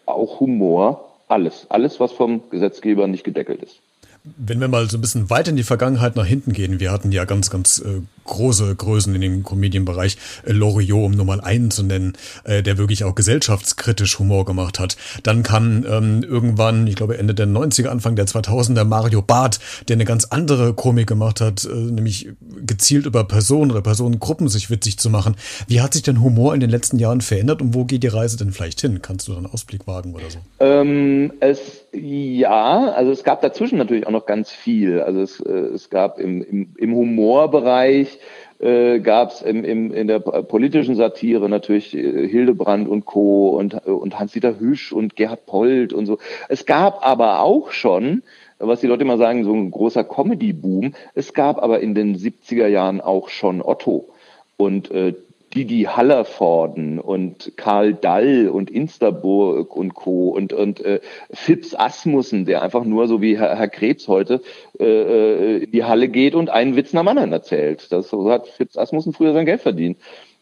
auch 0.05 0.39
Humor 0.39 1.05
alles, 1.27 1.65
alles, 1.69 1.99
was 1.99 2.11
vom 2.11 2.41
Gesetzgeber 2.49 3.07
nicht 3.07 3.23
gedeckelt 3.23 3.63
ist. 3.63 3.79
Wenn 4.23 4.59
wir 4.59 4.67
mal 4.67 4.89
so 4.89 4.97
ein 4.97 5.01
bisschen 5.01 5.29
weiter 5.29 5.51
in 5.51 5.55
die 5.55 5.63
Vergangenheit 5.63 6.15
nach 6.15 6.25
hinten 6.25 6.53
gehen, 6.53 6.79
wir 6.79 6.91
hatten 6.91 7.11
ja 7.11 7.25
ganz, 7.25 7.49
ganz 7.49 7.79
äh, 7.79 8.01
große 8.25 8.75
Größen 8.75 9.15
in 9.15 9.21
dem 9.21 9.43
Comedienbereich, 9.43 10.17
äh, 10.45 10.51
Loriot, 10.51 11.05
um 11.05 11.11
nur 11.11 11.25
mal 11.25 11.41
einen 11.41 11.71
zu 11.71 11.83
nennen, 11.83 12.13
äh, 12.43 12.61
der 12.61 12.77
wirklich 12.77 13.03
auch 13.03 13.15
gesellschaftskritisch 13.15 14.19
Humor 14.19 14.45
gemacht 14.45 14.79
hat. 14.79 14.97
Dann 15.23 15.43
kam 15.43 15.85
ähm, 15.89 16.23
irgendwann, 16.23 16.87
ich 16.87 16.95
glaube 16.95 17.17
Ende 17.17 17.33
der 17.33 17.47
90er, 17.47 17.87
Anfang 17.87 18.15
der 18.15 18.25
2000er, 18.25 18.83
Mario 18.83 19.21
Barth, 19.21 19.59
der 19.87 19.95
eine 19.95 20.05
ganz 20.05 20.25
andere 20.25 20.73
Komik 20.73 21.07
gemacht 21.07 21.41
hat, 21.41 21.65
äh, 21.65 21.73
nämlich 21.73 22.29
gezielt 22.65 23.05
über 23.05 23.23
Personen 23.23 23.71
oder 23.71 23.81
Personengruppen 23.81 24.47
sich 24.47 24.69
witzig 24.69 24.97
zu 24.97 25.09
machen. 25.09 25.35
Wie 25.67 25.81
hat 25.81 25.93
sich 25.93 26.03
denn 26.03 26.21
Humor 26.21 26.53
in 26.53 26.59
den 26.59 26.69
letzten 26.69 26.99
Jahren 26.99 27.21
verändert 27.21 27.61
und 27.61 27.73
wo 27.73 27.85
geht 27.85 28.03
die 28.03 28.07
Reise 28.07 28.37
denn 28.37 28.51
vielleicht 28.51 28.81
hin? 28.81 29.01
Kannst 29.01 29.27
du 29.27 29.31
da 29.31 29.37
einen 29.37 29.47
Ausblick 29.47 29.87
wagen 29.87 30.13
oder 30.13 30.29
so? 30.29 30.39
Ähm, 30.59 31.33
es, 31.39 31.85
ja, 31.93 32.91
also 32.91 33.11
es 33.11 33.23
gab 33.23 33.41
dazwischen 33.41 33.77
natürlich 33.77 34.07
auch 34.07 34.11
noch 34.11 34.25
ganz 34.25 34.51
viel. 34.51 35.01
Also 35.01 35.21
es, 35.21 35.39
äh, 35.39 35.51
es 35.51 35.89
gab 35.89 36.19
im, 36.19 36.41
im, 36.41 36.73
im 36.77 36.95
Humorbereich 36.95 38.14
äh, 38.59 38.99
gab 38.99 39.31
es 39.31 39.41
im, 39.41 39.63
im, 39.63 39.93
in 39.93 40.07
der 40.07 40.19
politischen 40.19 40.95
Satire 40.95 41.49
natürlich 41.49 41.95
äh, 41.95 42.27
Hildebrand 42.27 42.87
und 42.87 43.05
Co. 43.05 43.49
und, 43.49 43.73
und 43.85 44.19
Hans-Dieter 44.19 44.59
Hüsch 44.59 44.91
und 44.91 45.15
Gerhard 45.15 45.45
Polt 45.45 45.93
und 45.93 46.05
so. 46.05 46.19
Es 46.49 46.65
gab 46.65 47.05
aber 47.05 47.41
auch 47.41 47.71
schon, 47.71 48.23
was 48.59 48.81
die 48.81 48.87
Leute 48.87 49.03
immer 49.03 49.17
sagen, 49.17 49.43
so 49.43 49.53
ein 49.53 49.71
großer 49.71 50.03
Comedy-Boom. 50.03 50.93
Es 51.13 51.33
gab 51.33 51.61
aber 51.61 51.81
in 51.81 51.95
den 51.95 52.15
70er 52.15 52.67
Jahren 52.67 53.01
auch 53.01 53.29
schon 53.29 53.61
Otto. 53.61 54.09
Und 54.57 54.89
äh, 54.91 55.13
Didi 55.55 55.83
Hallervorden 55.83 56.99
und 56.99 57.53
Karl 57.55 57.93
Dall 57.93 58.49
und 58.49 58.69
Instaburg 58.69 59.75
und 59.75 59.93
Co. 59.93 60.29
und, 60.29 60.51
und 60.51 60.81
äh, 60.81 60.99
Fips 61.31 61.73
Asmussen, 61.73 62.45
der 62.45 62.61
einfach 62.61 62.83
nur 62.83 63.07
so 63.07 63.21
wie 63.21 63.37
Herr, 63.37 63.57
Herr 63.57 63.69
Krebs 63.69 64.07
heute 64.07 64.41
äh, 64.79 64.83
äh, 64.83 65.63
in 65.63 65.71
die 65.71 65.83
Halle 65.85 66.09
geht 66.09 66.35
und 66.35 66.49
einen 66.49 66.75
Witz 66.75 66.91
nach 66.93 67.03
dem 67.03 67.07
anderen 67.07 67.31
erzählt. 67.31 67.91
Das 67.91 68.09
so 68.09 68.29
hat 68.29 68.47
Fips 68.47 68.77
Asmussen 68.77 69.13
früher 69.13 69.33
sein 69.33 69.45
Geld 69.45 69.61
verdient. 69.61 69.97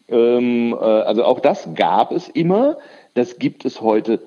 Ähm, 0.08 0.72
äh, 0.72 0.84
also 0.84 1.24
auch 1.24 1.40
das 1.40 1.68
gab 1.74 2.10
es 2.10 2.28
immer. 2.28 2.78
Das 3.14 3.38
gibt 3.38 3.64
es 3.64 3.80
heute 3.80 4.20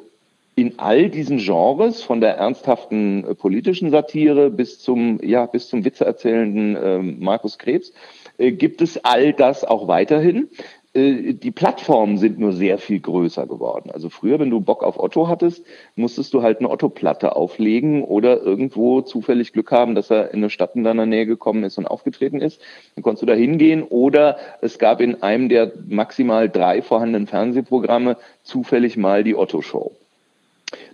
in 0.57 0.79
all 0.79 1.09
diesen 1.11 1.37
Genres, 1.37 2.01
von 2.01 2.19
der 2.19 2.35
ernsthaften 2.37 3.23
äh, 3.23 3.35
politischen 3.35 3.91
Satire 3.91 4.49
bis 4.49 4.79
zum, 4.79 5.19
ja, 5.21 5.45
bis 5.45 5.69
zum 5.69 5.85
witzeerzählenden 5.85 6.75
äh, 6.75 6.97
Markus 6.97 7.59
Krebs, 7.59 7.93
äh, 8.39 8.51
gibt 8.51 8.81
es 8.81 8.97
all 9.05 9.33
das 9.33 9.63
auch 9.63 9.87
weiterhin. 9.87 10.49
Äh, 10.97 11.33
die 11.33 11.51
Plattformen 11.51 12.17
sind 12.17 12.39
nur 12.39 12.53
sehr 12.53 12.77
viel 12.79 12.99
größer 12.99 13.45
geworden. 13.45 13.91
Also 13.91 14.09
früher, 14.09 14.39
wenn 14.39 14.49
du 14.49 14.59
Bock 14.59 14.83
auf 14.83 14.99
Otto 14.99 15.27
hattest, 15.27 15.63
musstest 15.95 16.33
du 16.33 16.41
halt 16.41 16.59
eine 16.59 16.69
Otto-Platte 16.69 17.35
auflegen 17.35 18.03
oder 18.03 18.41
irgendwo 18.41 19.01
zufällig 19.01 19.53
Glück 19.53 19.71
haben, 19.71 19.93
dass 19.95 20.09
er 20.09 20.31
in 20.31 20.39
eine 20.39 20.49
Stadt 20.49 20.75
in 20.75 20.83
deiner 20.83 21.05
Nähe 21.05 21.25
gekommen 21.25 21.63
ist 21.63 21.77
und 21.77 21.85
aufgetreten 21.85 22.41
ist. 22.41 22.61
Dann 22.95 23.03
konntest 23.03 23.21
du 23.21 23.27
da 23.27 23.33
hingehen 23.33 23.83
oder 23.83 24.37
es 24.61 24.79
gab 24.79 24.99
in 24.99 25.21
einem 25.21 25.49
der 25.49 25.71
maximal 25.87 26.49
drei 26.49 26.81
vorhandenen 26.81 27.27
Fernsehprogramme 27.27 28.17
zufällig 28.43 28.97
mal 28.97 29.23
die 29.23 29.35
Otto-Show. 29.35 29.91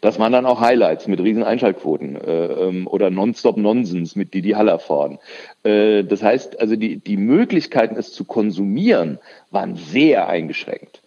Das 0.04 0.20
waren 0.20 0.34
dann 0.34 0.46
auch 0.46 0.60
Highlights 0.60 1.08
mit 1.08 1.22
riesen 1.22 1.44
Einschaltquoten 1.44 2.18
äh, 2.18 2.46
ähm, 2.46 2.88
oder 2.88 3.10
Nonstop 3.10 3.56
Nonsens 3.56 4.18
mit 4.18 4.34
Didi 4.34 4.50
Hallervorden. 4.50 5.18
Äh, 5.64 6.04
das 6.04 6.22
heißt, 6.22 6.60
also 6.60 6.76
die, 6.76 6.98
die 6.98 7.16
Möglichkeiten, 7.16 7.96
es 7.96 8.12
zu 8.12 8.26
konsumieren, 8.26 9.20
waren 9.50 9.78
sehr 9.78 10.28
eingeschränkt. 10.28 11.02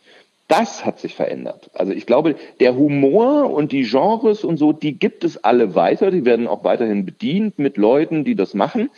Das 0.48 0.86
hat 0.86 0.98
sich 0.98 1.14
verändert. 1.14 1.70
Also 1.74 1.92
ich 1.92 2.06
glaube, 2.06 2.36
der 2.58 2.74
Humor 2.74 3.50
und 3.50 3.70
die 3.72 3.82
Genres 3.82 4.44
und 4.44 4.56
so, 4.56 4.72
die 4.72 4.98
gibt 4.98 5.24
es 5.24 5.44
alle 5.44 5.74
weiter. 5.74 6.10
Die 6.10 6.24
werden 6.24 6.46
auch 6.46 6.64
weiterhin 6.64 7.04
bedient 7.04 7.58
mit 7.58 7.76
Leuten, 7.76 8.24
die 8.24 8.34
das 8.34 8.54
machen. 8.54 8.88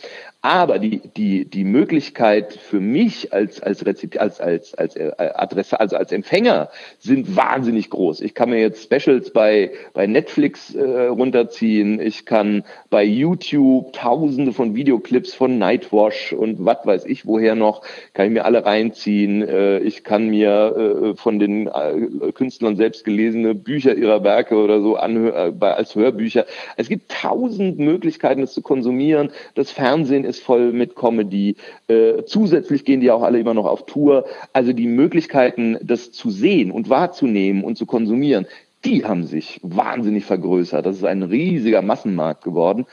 Aber 0.41 0.79
die, 0.79 1.01
die, 1.17 1.43
die 1.43 1.65
Möglichkeit 1.65 2.53
für 2.53 2.79
mich 2.79 3.33
als, 3.33 3.61
als, 3.61 3.85
Rezip 3.85 4.21
als, 4.21 4.39
als, 4.39 4.73
als 4.73 4.95
äh, 4.95 5.11
Adresse, 5.17 5.77
also 5.81 5.97
als 5.97 6.13
Empfänger, 6.13 6.69
sind 6.97 7.35
wahnsinnig 7.35 7.89
groß. 7.89 8.21
Ich 8.21 8.35
kann 8.35 8.49
mir 8.49 8.61
jetzt 8.61 8.81
Specials 8.81 9.31
bei, 9.31 9.71
bei 9.93 10.07
Netflix 10.07 10.73
äh, 10.75 11.07
runterziehen. 11.07 11.99
Ich 11.99 12.25
kann 12.25 12.63
bei 12.89 13.03
YouTube 13.03 13.91
tausende 13.91 14.53
von 14.53 14.75
Videoclips 14.75 15.33
von 15.33 15.57
Nightwash 15.57 16.31
und 16.31 16.63
was 16.63 16.85
weiß 16.85 17.05
ich 17.05 17.25
woher 17.25 17.55
noch, 17.55 17.81
kann 18.13 18.27
ich 18.27 18.31
mir 18.31 18.45
alle 18.45 18.65
reinziehen. 18.65 19.41
Äh, 19.41 19.79
ich 19.79 20.05
kann 20.05 20.29
mir 20.29 21.11
äh, 21.11 21.15
von 21.17 21.39
den 21.39 21.67
äh, 21.67 22.31
Künstlern 22.31 22.77
selbst 22.77 23.03
gelesene 23.03 23.55
Bücher 23.55 23.93
ihrer 23.93 24.23
Werke 24.23 24.55
oder 24.55 24.81
so 24.81 24.95
anhören, 24.95 25.59
äh, 25.61 25.65
als 25.65 25.95
Hörbücher. 25.95 26.45
Es 26.77 26.87
gibt 26.87 27.11
tausend 27.11 27.77
Möglichkeiten, 27.77 28.41
es 28.41 28.53
zu 28.53 28.61
konsumieren. 28.61 29.31
Das 29.55 29.71
Fernsehen 29.71 30.28
ist 30.29 30.41
voll 30.41 30.71
mit 30.71 30.95
Comedy. 30.95 31.55
Äh, 31.87 32.23
zusätzlich 32.25 32.85
gehen 32.85 33.01
die 33.01 33.11
auch 33.11 33.23
alle 33.23 33.39
immer 33.39 33.53
noch 33.53 33.65
auf 33.65 33.85
Tour. 33.85 34.25
Also 34.53 34.71
die 34.73 34.87
Möglichkeiten, 34.87 35.77
das 35.81 36.11
zu 36.11 36.29
sehen 36.29 36.71
und 36.71 36.89
wahrzunehmen 36.89 37.63
und 37.63 37.77
zu 37.77 37.85
konsumieren, 37.85 38.45
die 38.85 39.03
haben 39.03 39.25
sich 39.25 39.59
wahnsinnig 39.61 40.23
vergrößert. 40.25 40.85
Das 40.85 40.95
ist 40.95 41.03
ein 41.03 41.23
riesiger 41.23 41.81
Massenmarkt 41.81 42.43
geworden 42.43 42.85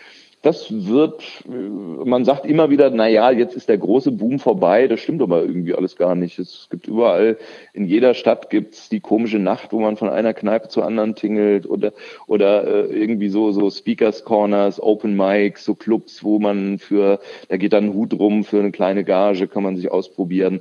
das 0.47 0.69
wird, 0.71 1.45
man 1.49 2.25
sagt 2.25 2.47
immer 2.47 2.71
wieder, 2.71 2.89
na 2.91 3.09
ja, 3.09 3.33
jetzt 3.33 3.57
ist 3.57 3.69
der 3.69 3.79
große 3.79 4.13
Boom 4.13 4.39
vorbei. 4.39 4.87
Das 4.87 5.01
stimmt 5.01 5.21
aber 5.21 5.43
irgendwie 5.43 5.75
alles 5.75 5.97
gar 5.97 6.15
nicht. 6.15 6.39
Es 6.39 6.69
gibt 6.71 6.87
überall, 6.87 7.37
in 7.73 7.85
jeder 7.85 8.15
Stadt 8.15 8.49
gibt's 8.49 8.89
die 8.89 9.01
komische 9.01 9.41
Nacht, 9.41 9.73
wo 9.73 9.81
man 9.81 9.97
von 9.97 10.09
einer 10.09 10.35
Kneipe 10.35 10.69
zur 10.69 10.87
anderen 10.87 11.17
tingelt 11.17 11.69
oder, 11.69 11.93
oder 12.29 12.65
äh, 12.65 12.97
irgendwie 12.97 13.29
so, 13.29 13.51
so 13.51 13.69
Speakers 13.71 14.23
Corners, 14.23 14.81
Open 14.81 15.17
Mics, 15.17 15.65
so 15.65 15.75
Clubs, 15.75 16.23
wo 16.23 16.39
man 16.39 16.79
für, 16.79 17.19
da 17.49 17.57
geht 17.57 17.73
dann 17.73 17.87
ein 17.87 17.95
Hut 17.95 18.15
rum 18.15 18.45
für 18.45 18.61
eine 18.61 18.71
kleine 18.71 19.03
Gage, 19.03 19.49
kann 19.49 19.65
man 19.65 19.75
sich 19.75 19.91
ausprobieren. 19.91 20.61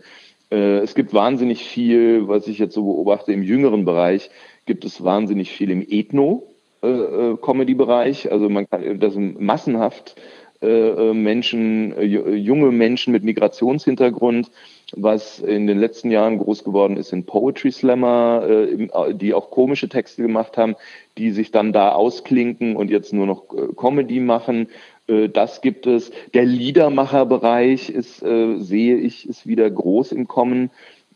Äh, 0.50 0.80
es 0.80 0.96
gibt 0.96 1.14
wahnsinnig 1.14 1.64
viel, 1.64 2.28
was 2.28 2.48
ich 2.48 2.58
jetzt 2.58 2.74
so 2.74 2.84
beobachte, 2.86 3.34
im 3.34 3.44
jüngeren 3.44 3.86
Bereich 3.86 4.32
gibt 4.66 4.84
es 4.84 5.04
wahnsinnig 5.04 5.52
viel 5.52 5.70
im 5.70 5.86
Ethno 5.88 6.42
äh, 6.42 6.55
äh, 6.55 6.55
Comedy-Bereich. 7.42 8.32
Also 8.32 8.50
man 8.50 8.70
kann 8.70 9.00
das 9.00 9.16
massenhaft 9.16 10.16
äh, 10.62 10.68
äh 11.10 11.14
Menschen, 11.14 11.96
äh, 11.98 12.04
junge 12.04 12.72
Menschen 12.72 13.12
mit 13.12 13.24
Migrationshintergrund, 13.24 14.50
was 14.94 15.40
in 15.40 15.68
den 15.68 15.80
letzten 15.80 16.12
Jahren 16.12 16.38
groß 16.38 16.64
geworden 16.64 16.98
ist, 16.98 17.10
sind 17.10 17.26
Poetry 17.26 17.72
Slammer, 17.72 18.48
äh, 18.48 19.14
die 19.14 19.34
auch 19.34 19.52
komische 19.52 19.90
Texte 19.90 20.22
gemacht 20.22 20.58
haben, 20.58 20.76
die 21.18 21.32
sich 21.32 21.52
dann 21.52 21.74
da 21.74 21.92
ausklinken 21.92 22.76
und 22.76 22.90
jetzt 22.90 23.14
nur 23.14 23.26
noch 23.26 23.44
Comedy 23.76 24.20
machen. 24.20 24.68
Das 25.08 25.62
gibt 25.62 25.86
es. 25.86 26.12
Der 26.34 26.46
Liedermacherbereich 26.46 27.92
ist, 27.92 28.18
sehe 28.18 28.98
ich, 28.98 29.30
ist 29.30 29.46
wieder 29.46 29.70
groß 29.70 30.12
im 30.14 30.28
Kommen 30.28 30.72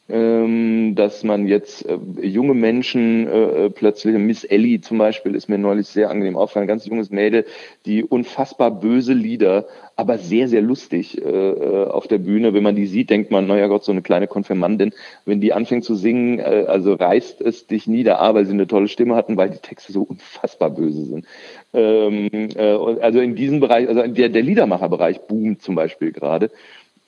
dass 0.09 1.23
man 1.23 1.47
jetzt 1.47 1.85
äh, 1.85 1.97
junge 2.21 2.55
Menschen 2.55 3.27
äh, 3.27 3.65
äh, 3.65 3.69
plötzlich, 3.69 4.17
Miss 4.17 4.43
Ellie 4.43 4.81
zum 4.81 4.97
Beispiel 4.97 5.35
ist 5.35 5.49
mir 5.49 5.59
neulich 5.59 5.85
sehr 5.85 6.09
angenehm 6.09 6.35
aufgefallen, 6.35 6.67
ganz 6.67 6.87
junges 6.87 7.11
Mädel, 7.11 7.45
die 7.85 8.03
unfassbar 8.03 8.71
böse 8.71 9.13
Lieder, 9.13 9.67
aber 9.95 10.17
sehr, 10.17 10.47
sehr 10.47 10.61
lustig 10.61 11.21
auf 11.25 12.07
der 12.07 12.19
Bühne. 12.19 12.53
Wenn 12.53 12.63
man 12.63 12.77
die 12.77 12.85
sieht, 12.85 13.09
denkt 13.09 13.31
man, 13.31 13.47
naja 13.47 13.67
Gott, 13.67 13.83
so 13.83 13.91
eine 13.91 14.01
kleine 14.01 14.27
Konfirmandin. 14.27 14.93
Wenn 15.25 15.41
die 15.41 15.51
anfängt 15.51 15.83
zu 15.83 15.93
singen, 15.93 16.39
also 16.39 16.93
reißt 16.93 17.41
es 17.41 17.67
dich 17.67 17.85
nieder, 17.85 18.21
A, 18.21 18.33
weil 18.33 18.45
sie 18.45 18.53
eine 18.53 18.65
tolle 18.65 18.87
Stimme 18.87 19.15
hatten, 19.15 19.35
weil 19.35 19.49
die 19.49 19.57
Texte 19.57 19.91
so 19.91 20.03
unfassbar 20.03 20.69
böse 20.69 21.03
sind. 21.03 21.25
Ähm, 21.73 22.29
äh, 22.55 22.61
also 22.61 23.19
in 23.19 23.35
diesem 23.35 23.59
Bereich, 23.59 23.89
also 23.89 24.07
der, 24.07 24.29
der 24.29 24.41
Liedermacherbereich 24.41 25.19
boomt 25.27 25.61
zum 25.61 25.75
Beispiel 25.75 26.13
gerade 26.13 26.49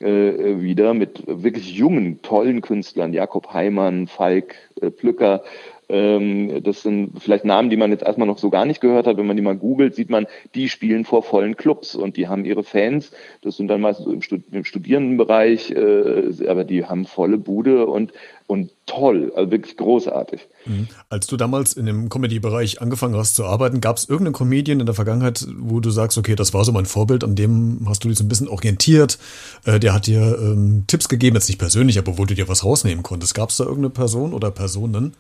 äh, 0.01 0.61
wieder 0.61 0.93
mit 0.93 1.23
wirklich 1.27 1.73
jungen, 1.73 2.21
tollen 2.21 2.61
Künstlern, 2.61 3.13
Jakob 3.13 3.53
Heimann, 3.53 4.07
Falk 4.07 4.55
äh, 4.81 4.89
Plücker, 4.89 5.43
Ähm, 5.91 6.63
das 6.63 6.81
sind 6.83 7.21
vielleicht 7.21 7.45
Namen, 7.45 7.69
die 7.69 7.77
man 7.77 7.91
jetzt 7.91 8.03
erstmal 8.03 8.27
noch 8.27 8.37
so 8.37 8.49
gar 8.49 8.65
nicht 8.65 8.81
gehört 8.81 9.07
hat. 9.07 9.17
Wenn 9.17 9.27
man 9.27 9.35
die 9.35 9.43
mal 9.43 9.57
googelt, 9.57 9.95
sieht 9.95 10.09
man, 10.09 10.25
die 10.55 10.69
spielen 10.69 11.03
vor 11.03 11.21
vollen 11.21 11.57
Clubs 11.57 11.95
und 11.95 12.17
die 12.17 12.27
haben 12.27 12.45
ihre 12.45 12.63
Fans. 12.63 13.11
Das 13.41 13.57
sind 13.57 13.67
dann 13.67 13.81
meistens 13.81 14.07
im, 14.07 14.21
Stud 14.21 14.43
im 14.51 14.63
Studierendenbereich, 14.63 15.71
äh, 15.71 16.47
aber 16.47 16.63
die 16.63 16.85
haben 16.85 17.05
volle 17.05 17.37
Bude 17.37 17.87
und, 17.87 18.13
und 18.47 18.71
toll, 18.85 19.31
also 19.35 19.51
wirklich 19.51 19.77
großartig. 19.77 20.47
Mhm. 20.65 20.87
Als 21.09 21.27
du 21.27 21.37
damals 21.37 21.73
in 21.73 21.85
dem 21.85 22.09
Comedy-Bereich 22.09 22.81
angefangen 22.81 23.15
hast 23.15 23.35
zu 23.35 23.45
arbeiten, 23.45 23.81
gab 23.81 23.97
es 23.97 24.07
irgendeinen 24.07 24.33
Comedian 24.33 24.79
in 24.79 24.85
der 24.85 24.95
Vergangenheit, 24.95 25.45
wo 25.57 25.79
du 25.79 25.89
sagst, 25.89 26.17
okay, 26.17 26.35
das 26.35 26.53
war 26.53 26.63
so 26.63 26.71
mein 26.71 26.85
Vorbild, 26.85 27.23
an 27.23 27.35
dem 27.35 27.85
hast 27.87 28.03
du 28.03 28.07
dich 28.07 28.17
so 28.17 28.23
ein 28.23 28.29
bisschen 28.29 28.47
orientiert, 28.47 29.17
äh, 29.65 29.79
der 29.79 29.93
hat 29.93 30.07
dir 30.07 30.37
ähm, 30.41 30.85
Tipps 30.87 31.09
gegeben, 31.09 31.35
jetzt 31.35 31.49
nicht 31.49 31.59
persönlich, 31.59 31.97
aber 31.97 32.17
wo 32.17 32.25
du 32.25 32.33
dir 32.33 32.47
was 32.47 32.63
rausnehmen 32.63 33.03
konntest. 33.03 33.35
Gab 33.35 33.49
es 33.49 33.57
da 33.57 33.63
irgendeine 33.63 33.91
Person 33.91 34.33
oder 34.33 34.51
Personen? 34.51 35.13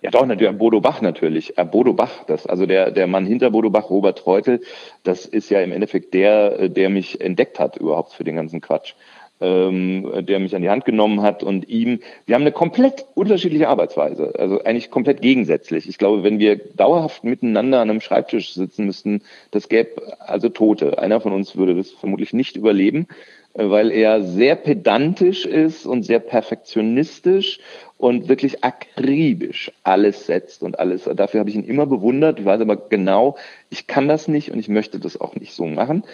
Ja, 0.00 0.10
doch, 0.10 0.26
natürlich, 0.26 0.56
Bodo 0.56 0.80
Bach 0.80 1.02
natürlich. 1.02 1.58
Äh, 1.58 1.64
Bodo 1.64 1.92
Bach, 1.92 2.24
das, 2.26 2.46
also 2.46 2.66
der, 2.66 2.92
der 2.92 3.08
Mann 3.08 3.26
hinter 3.26 3.50
Bodo 3.50 3.70
Bach, 3.70 3.90
Robert 3.90 4.18
Treutel, 4.18 4.60
das 5.02 5.26
ist 5.26 5.50
ja 5.50 5.60
im 5.60 5.72
Endeffekt 5.72 6.14
der, 6.14 6.60
äh, 6.60 6.70
der 6.70 6.88
mich 6.88 7.20
entdeckt 7.20 7.58
hat 7.58 7.76
überhaupt 7.76 8.12
für 8.12 8.22
den 8.24 8.36
ganzen 8.36 8.60
Quatsch. 8.60 8.94
Ähm, 9.40 10.26
der 10.26 10.40
mich 10.40 10.56
an 10.56 10.62
die 10.62 10.68
Hand 10.68 10.84
genommen 10.84 11.22
hat 11.22 11.44
und 11.44 11.68
ihm, 11.68 12.00
wir 12.26 12.34
haben 12.34 12.42
eine 12.42 12.50
komplett 12.50 13.06
unterschiedliche 13.14 13.68
Arbeitsweise, 13.68 14.32
also 14.36 14.64
eigentlich 14.64 14.90
komplett 14.90 15.22
gegensätzlich. 15.22 15.88
Ich 15.88 15.96
glaube, 15.96 16.24
wenn 16.24 16.40
wir 16.40 16.56
dauerhaft 16.56 17.22
miteinander 17.22 17.80
an 17.80 17.88
einem 17.88 18.00
Schreibtisch 18.00 18.52
sitzen 18.52 18.86
müssten, 18.86 19.22
das 19.52 19.68
gäbe 19.68 20.18
also 20.18 20.48
Tote. 20.48 20.98
Einer 20.98 21.20
von 21.20 21.32
uns 21.32 21.54
würde 21.54 21.76
das 21.76 21.92
vermutlich 21.92 22.32
nicht 22.32 22.56
überleben, 22.56 23.06
äh, 23.54 23.70
weil 23.70 23.92
er 23.92 24.22
sehr 24.22 24.56
pedantisch 24.56 25.46
ist 25.46 25.86
und 25.86 26.02
sehr 26.02 26.18
perfektionistisch 26.18 27.60
und 27.98 28.28
wirklich 28.28 28.64
akribisch 28.64 29.72
alles 29.82 30.26
setzt 30.26 30.62
und 30.62 30.78
alles. 30.78 31.10
Dafür 31.14 31.40
habe 31.40 31.50
ich 31.50 31.56
ihn 31.56 31.64
immer 31.64 31.84
bewundert. 31.84 32.44
Weiß 32.44 32.60
aber 32.60 32.76
genau, 32.76 33.36
ich 33.70 33.88
kann 33.88 34.08
das 34.08 34.28
nicht 34.28 34.52
und 34.52 34.60
ich 34.60 34.68
möchte 34.68 35.00
das 35.00 35.20
auch 35.20 35.34
nicht 35.34 35.52
so 35.52 35.66
machen. 35.66 36.04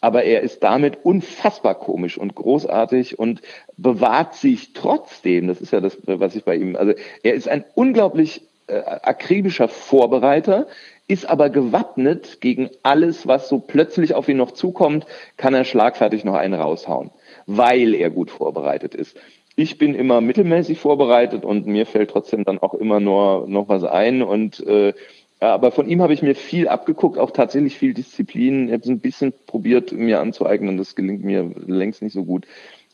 Aber 0.00 0.24
er 0.24 0.40
ist 0.40 0.62
damit 0.62 1.04
unfassbar 1.04 1.74
komisch 1.76 2.18
und 2.18 2.34
großartig 2.34 3.18
und 3.18 3.42
bewahrt 3.76 4.34
sich 4.34 4.72
trotzdem. 4.72 5.46
Das 5.46 5.60
ist 5.60 5.72
ja 5.72 5.80
das, 5.80 5.98
was 6.06 6.34
ich 6.34 6.44
bei 6.44 6.56
ihm, 6.56 6.76
also 6.76 6.94
er 7.22 7.34
ist 7.34 7.48
ein 7.48 7.64
unglaublich 7.74 8.42
äh, 8.66 8.78
akribischer 8.78 9.68
Vorbereiter, 9.68 10.66
ist 11.06 11.26
aber 11.26 11.50
gewappnet 11.50 12.40
gegen 12.40 12.70
alles, 12.82 13.26
was 13.26 13.50
so 13.50 13.58
plötzlich 13.58 14.14
auf 14.14 14.28
ihn 14.28 14.38
noch 14.38 14.52
zukommt, 14.52 15.06
kann 15.36 15.52
er 15.52 15.64
schlagfertig 15.64 16.24
noch 16.24 16.34
einen 16.34 16.54
raushauen, 16.54 17.10
weil 17.46 17.94
er 17.94 18.08
gut 18.08 18.30
vorbereitet 18.30 18.94
ist 18.94 19.18
ich 19.56 19.78
bin 19.78 19.94
immer 19.94 20.20
mittelmäßig 20.20 20.78
vorbereitet 20.78 21.44
und 21.44 21.66
mir 21.66 21.86
fällt 21.86 22.10
trotzdem 22.10 22.44
dann 22.44 22.58
auch 22.58 22.74
immer 22.74 23.00
nur 23.00 23.46
noch 23.48 23.68
was 23.68 23.84
ein 23.84 24.22
und 24.22 24.60
äh, 24.66 24.94
aber 25.40 25.72
von 25.72 25.88
ihm 25.88 26.00
habe 26.00 26.14
ich 26.14 26.22
mir 26.22 26.34
viel 26.34 26.68
abgeguckt, 26.68 27.18
auch 27.18 27.30
tatsächlich 27.30 27.76
viel 27.76 27.92
Disziplin. 27.92 28.68
Ich 28.68 28.72
habe 28.72 28.82
es 28.82 28.88
ein 28.88 29.00
bisschen 29.00 29.34
probiert, 29.46 29.92
mir 29.92 30.20
anzueignen. 30.20 30.78
Das 30.78 30.94
gelingt 30.94 31.22
mir 31.22 31.50
längst 31.66 32.00
nicht 32.02 32.14
so 32.14 32.24
gut. 32.24 32.46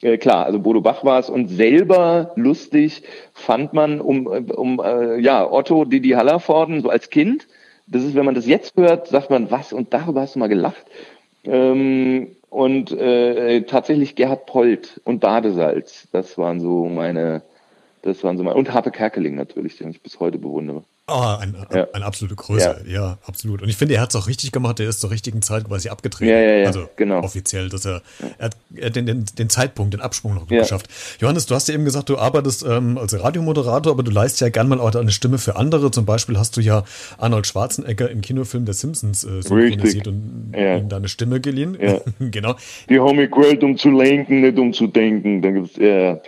Äh, 0.02 0.19
klar, 0.19 0.47
also 0.47 0.59
Bodo 0.59 0.81
Bach 0.81 1.05
war 1.05 1.21
es 1.21 1.31
und 1.31 1.49
selber 1.49 2.33
lustig 2.35 3.02
fand 3.35 3.73
man 3.73 4.00
um, 4.00 4.26
um 4.26 4.81
äh, 4.81 5.21
ja 5.21 5.50
Otto 5.50 5.85
Didi 5.85 6.11
Hallervorden 6.11 6.81
so 6.81 6.88
als 6.88 7.11
Kind. 7.11 7.47
Das 7.87 8.02
ist, 8.02 8.14
wenn 8.14 8.25
man 8.25 8.35
das 8.35 8.47
jetzt 8.47 8.76
hört, 8.76 9.09
sagt 9.09 9.31
man 9.31 9.50
was 9.50 9.73
und 9.73 9.93
darüber 9.93 10.23
hast 10.23 10.35
du 10.35 10.38
mal 10.38 10.49
gelacht. 10.49 10.87
Ähm, 11.45 12.37
und 12.50 12.90
äh, 12.92 13.62
tatsächlich 13.62 14.16
Gerhard 14.16 14.47
Polt 14.47 15.00
und 15.04 15.21
Badesalz. 15.21 16.09
Das 16.12 16.37
waren 16.37 16.61
so 16.61 16.87
meine, 16.87 17.42
das 18.02 18.23
waren 18.25 18.37
so 18.37 18.45
meine, 18.45 18.57
und 18.57 18.75
Harpe 18.75 18.90
Kerkeling 18.90 19.37
natürlich, 19.37 19.78
den 19.78 19.90
ich 19.90 20.02
bis 20.02 20.21
heute 20.21 20.38
bewundere. 20.38 20.85
Oh, 21.11 21.37
ein, 21.40 21.57
ja. 21.73 21.88
eine 21.93 22.05
absolute 22.05 22.37
Größe, 22.37 22.83
ja. 22.87 22.93
ja. 22.93 23.19
absolut. 23.26 23.62
Und 23.62 23.69
ich 23.69 23.76
finde, 23.76 23.95
er 23.95 24.00
hat 24.00 24.11
es 24.11 24.17
auch 24.17 24.29
richtig 24.29 24.52
gemacht, 24.52 24.79
er 24.81 24.88
ist 24.88 25.00
zur 25.00 25.11
richtigen 25.11 25.43
Zeit 25.43 25.64
quasi 25.64 25.88
abgetreten. 25.88 26.31
Ja, 26.31 26.40
ja, 26.40 26.55
ja, 26.59 26.67
also 26.67 26.88
genau. 26.97 27.21
offiziell, 27.21 27.69
dass 27.69 27.85
er, 27.85 28.02
er 28.38 28.47
hat 28.47 28.97
den, 28.97 29.07
den, 29.07 29.25
den 29.38 29.50
Zeitpunkt, 29.50 29.95
den 29.95 30.00
Absprung 30.00 30.35
noch 30.35 30.47
geschafft. 30.47 30.88
Johannes, 31.21 31.47
du 31.47 31.55
hast 31.55 31.69
ja 31.69 31.75
eben 31.75 31.85
gesagt, 31.85 32.09
du 32.09 32.19
arbeitest 32.19 32.64
ähm, 32.64 32.99
als 32.99 33.19
Radiomoderator, 33.19 33.93
aber 33.93 34.02
du 34.02 34.11
leistest 34.11 34.40
ja 34.40 34.49
gern 34.49 34.69
mal 34.69 34.81
auch 34.81 34.95
eine 34.95 35.11
Stimme 35.11 35.38
für 35.38 35.57
andere. 35.57 35.90
Zum 35.90 36.07
Beispiel 36.07 36.38
hast 36.38 36.57
du 36.57 36.61
ja 36.61 36.85
Arnold 37.19 37.47
Schwarzenegger 37.47 38.11
im 38.11 38.21
Kinofilm 38.21 38.64
der 38.64 38.75
Simpsons 38.75 39.25
äh, 39.25 39.43
synchronisiert 39.43 40.07
und 40.07 40.55
ihm 40.57 40.88
deine 40.88 41.09
Stimme 41.09 41.40
geliehen. 41.40 41.76
genau. 42.19 42.55
Die 42.88 43.00
haben 43.00 43.17
mich 43.17 43.31
um 43.62 43.76
zu 43.76 43.90
lenken, 43.90 44.43
nicht 44.43 44.59
um 44.59 44.73
zu 44.73 44.87
denken. 44.87 45.43
Dann 45.43 45.55
gibt's, 45.55 45.76
ja, 45.76 46.19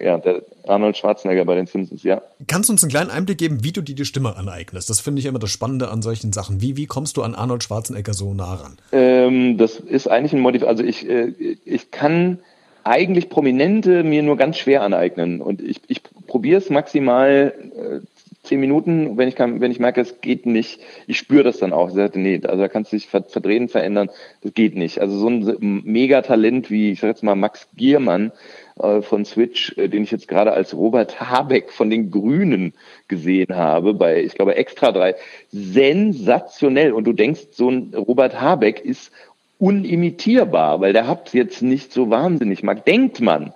ja, 0.00 0.18
der 0.18 0.42
Arnold 0.66 0.96
Schwarzenegger 0.96 1.44
bei 1.44 1.54
den 1.54 1.66
Simpsons, 1.66 2.02
ja. 2.02 2.22
Kannst 2.46 2.68
du 2.68 2.72
uns 2.72 2.82
einen 2.82 2.90
kleinen 2.90 3.10
Einblick 3.10 3.38
geben, 3.38 3.62
wie 3.62 3.72
du 3.72 3.82
dir 3.82 3.94
die 3.94 4.04
Stimme 4.04 4.25
aneignest? 4.34 4.90
Das 4.90 5.00
finde 5.00 5.20
ich 5.20 5.26
immer 5.26 5.38
das 5.38 5.50
Spannende 5.50 5.88
an 5.90 6.02
solchen 6.02 6.32
Sachen. 6.32 6.60
Wie, 6.60 6.76
wie 6.76 6.86
kommst 6.86 7.16
du 7.16 7.22
an 7.22 7.34
Arnold 7.34 7.62
Schwarzenegger 7.62 8.14
so 8.14 8.34
nah 8.34 8.54
ran? 8.54 8.78
Ähm, 8.92 9.58
das 9.58 9.78
ist 9.78 10.08
eigentlich 10.08 10.32
ein 10.32 10.40
Motiv. 10.40 10.64
Also 10.64 10.82
ich, 10.82 11.08
äh, 11.08 11.32
ich 11.64 11.90
kann 11.90 12.38
eigentlich 12.84 13.28
Prominente 13.28 14.04
mir 14.04 14.22
nur 14.22 14.36
ganz 14.36 14.58
schwer 14.58 14.82
aneignen. 14.82 15.40
Und 15.40 15.60
ich, 15.60 15.80
ich 15.88 16.02
probiere 16.26 16.58
es 16.58 16.70
maximal 16.70 17.52
äh, 17.76 18.06
zehn 18.46 18.60
Minuten, 18.60 19.16
wenn 19.18 19.28
ich 19.28 19.34
kann, 19.34 19.60
wenn 19.60 19.72
ich 19.72 19.80
merke, 19.80 20.00
es 20.00 20.20
geht 20.20 20.46
nicht, 20.46 20.80
ich 21.06 21.18
spüre 21.18 21.42
das 21.42 21.58
dann 21.58 21.72
auch. 21.72 21.96
Ich 21.96 22.14
nee, 22.14 22.40
also 22.44 22.62
da 22.62 22.68
kannst 22.68 22.92
du 22.92 22.96
dich 22.96 23.08
verdrehen, 23.08 23.68
verändern, 23.68 24.08
das 24.42 24.54
geht 24.54 24.76
nicht. 24.76 25.00
Also 25.00 25.18
so 25.18 25.28
ein 25.28 25.82
Megatalent 25.84 26.70
wie, 26.70 26.92
ich 26.92 27.00
sag 27.00 27.08
jetzt 27.08 27.22
mal, 27.22 27.34
Max 27.34 27.66
Giermann, 27.76 28.32
äh, 28.80 29.02
von 29.02 29.24
Switch, 29.24 29.76
äh, 29.78 29.88
den 29.88 30.04
ich 30.04 30.10
jetzt 30.10 30.28
gerade 30.28 30.52
als 30.52 30.74
Robert 30.74 31.20
Habeck 31.20 31.70
von 31.70 31.90
den 31.90 32.10
Grünen 32.10 32.74
gesehen 33.08 33.54
habe, 33.54 33.94
bei, 33.94 34.22
ich 34.22 34.34
glaube, 34.34 34.56
Extra 34.56 34.92
3. 34.92 35.14
Sensationell. 35.50 36.92
Und 36.92 37.04
du 37.04 37.12
denkst, 37.12 37.48
so 37.52 37.70
ein 37.70 37.94
Robert 37.94 38.40
Habeck 38.40 38.80
ist 38.84 39.12
unimitierbar, 39.58 40.80
weil 40.80 40.92
der 40.92 41.06
hat 41.06 41.32
jetzt 41.32 41.62
nicht 41.62 41.92
so 41.92 42.10
wahnsinnig 42.10 42.62
mag, 42.62 42.84
denkt 42.84 43.20
man. 43.20 43.54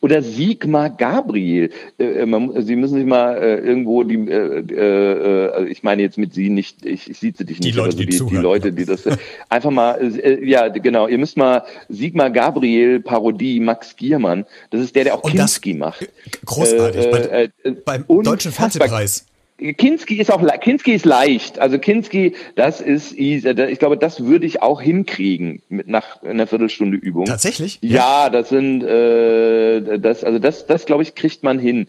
Oder 0.00 0.22
Sigmar 0.22 0.90
Gabriel. 0.90 1.70
Äh, 1.98 2.04
äh, 2.04 2.26
man, 2.26 2.62
Sie 2.62 2.76
müssen 2.76 2.94
sich 2.94 3.06
mal 3.06 3.36
äh, 3.36 3.58
irgendwo 3.58 4.02
die, 4.02 4.16
äh, 4.16 4.60
äh, 4.60 5.50
also 5.52 5.66
ich 5.66 5.82
meine 5.82 6.02
jetzt 6.02 6.16
mit 6.16 6.32
Sie 6.32 6.48
nicht, 6.48 6.84
ich, 6.86 7.10
ich 7.10 7.18
sieze 7.18 7.44
dich 7.44 7.60
nicht, 7.60 7.74
die 7.74 7.76
Leute, 7.76 7.86
also 7.86 7.98
die, 7.98 8.06
die, 8.06 8.16
zuhören, 8.16 8.36
die 8.36 8.42
Leute, 8.42 8.72
die 8.72 8.84
das 8.84 9.04
einfach 9.48 9.70
mal, 9.70 9.96
äh, 10.00 10.44
ja 10.44 10.68
genau, 10.68 11.06
ihr 11.06 11.18
müsst 11.18 11.36
mal 11.36 11.64
Sigmar 11.88 12.30
Gabriel 12.30 13.00
Parodie 13.00 13.60
Max 13.60 13.94
Giermann, 13.96 14.46
das 14.70 14.80
ist 14.80 14.96
der, 14.96 15.04
der 15.04 15.14
auch 15.14 15.22
Und 15.22 15.32
Kinski 15.32 15.74
macht. 15.74 16.08
Großartig, 16.46 17.10
bei, 17.10 17.50
beim 17.84 18.04
Deutschen 18.22 18.52
Fernsehpreis. 18.52 19.26
Kinski 19.76 20.16
ist 20.16 20.32
auch 20.32 20.42
Kinski 20.60 20.92
ist 20.92 21.04
leicht. 21.04 21.58
Also 21.58 21.78
Kinski, 21.78 22.34
das 22.56 22.80
ist 22.80 23.12
ich 23.16 23.78
glaube, 23.78 23.96
das 23.96 24.24
würde 24.24 24.46
ich 24.46 24.62
auch 24.62 24.80
hinkriegen 24.80 25.62
mit 25.68 25.88
nach 25.88 26.22
einer 26.22 26.46
Viertelstunde 26.46 26.96
Übung. 26.96 27.26
Tatsächlich? 27.26 27.78
Ja, 27.82 28.24
ja 28.24 28.30
das 28.30 28.48
sind 28.48 28.82
äh, 28.82 29.98
das 29.98 30.24
also 30.24 30.38
das 30.38 30.66
das 30.66 30.86
glaube 30.86 31.02
ich 31.02 31.14
kriegt 31.14 31.42
man 31.42 31.58
hin. 31.58 31.88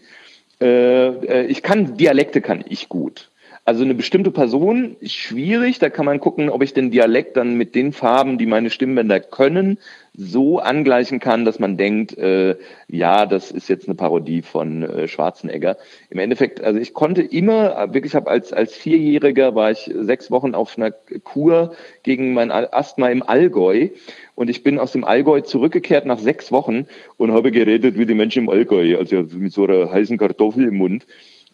Äh, 0.60 1.08
äh, 1.08 1.46
ich 1.46 1.62
kann 1.62 1.96
Dialekte 1.96 2.40
kann 2.40 2.64
ich 2.68 2.88
gut. 2.88 3.30
Also 3.64 3.84
eine 3.84 3.94
bestimmte 3.94 4.32
Person 4.32 4.96
ist 4.98 5.14
schwierig, 5.14 5.78
da 5.78 5.88
kann 5.88 6.04
man 6.04 6.18
gucken, 6.18 6.50
ob 6.50 6.62
ich 6.62 6.74
den 6.74 6.90
Dialekt 6.90 7.36
dann 7.36 7.54
mit 7.54 7.76
den 7.76 7.92
Farben, 7.92 8.36
die 8.36 8.46
meine 8.46 8.70
Stimmbänder 8.70 9.20
können, 9.20 9.78
so 10.14 10.58
angleichen 10.58 11.20
kann, 11.20 11.46
dass 11.46 11.58
man 11.58 11.78
denkt, 11.78 12.16
äh, 12.18 12.56
ja, 12.86 13.24
das 13.24 13.50
ist 13.50 13.68
jetzt 13.68 13.88
eine 13.88 13.94
Parodie 13.94 14.42
von 14.42 14.82
äh, 14.82 15.08
Schwarzenegger. 15.08 15.78
Im 16.10 16.18
Endeffekt, 16.18 16.62
also 16.62 16.78
ich 16.78 16.92
konnte 16.92 17.22
immer, 17.22 17.94
wirklich 17.94 18.14
habe 18.14 18.30
als 18.30 18.52
als 18.52 18.74
Vierjähriger 18.74 19.54
war 19.54 19.70
ich 19.70 19.90
sechs 19.94 20.30
Wochen 20.30 20.54
auf 20.54 20.76
einer 20.76 20.90
Kur 20.90 21.74
gegen 22.02 22.34
mein 22.34 22.50
Asthma 22.50 23.08
im 23.08 23.22
Allgäu 23.22 23.88
und 24.34 24.50
ich 24.50 24.62
bin 24.62 24.78
aus 24.78 24.92
dem 24.92 25.04
Allgäu 25.04 25.40
zurückgekehrt 25.40 26.04
nach 26.04 26.18
sechs 26.18 26.52
Wochen 26.52 26.86
und 27.16 27.32
habe 27.32 27.50
geredet 27.50 27.96
wie 27.96 28.06
die 28.06 28.14
Menschen 28.14 28.44
im 28.44 28.50
Allgäu, 28.50 28.98
also 28.98 29.24
mit 29.32 29.52
so 29.52 29.64
einer 29.64 29.90
heißen 29.90 30.18
Kartoffel 30.18 30.68
im 30.68 30.76
Mund. 30.76 31.06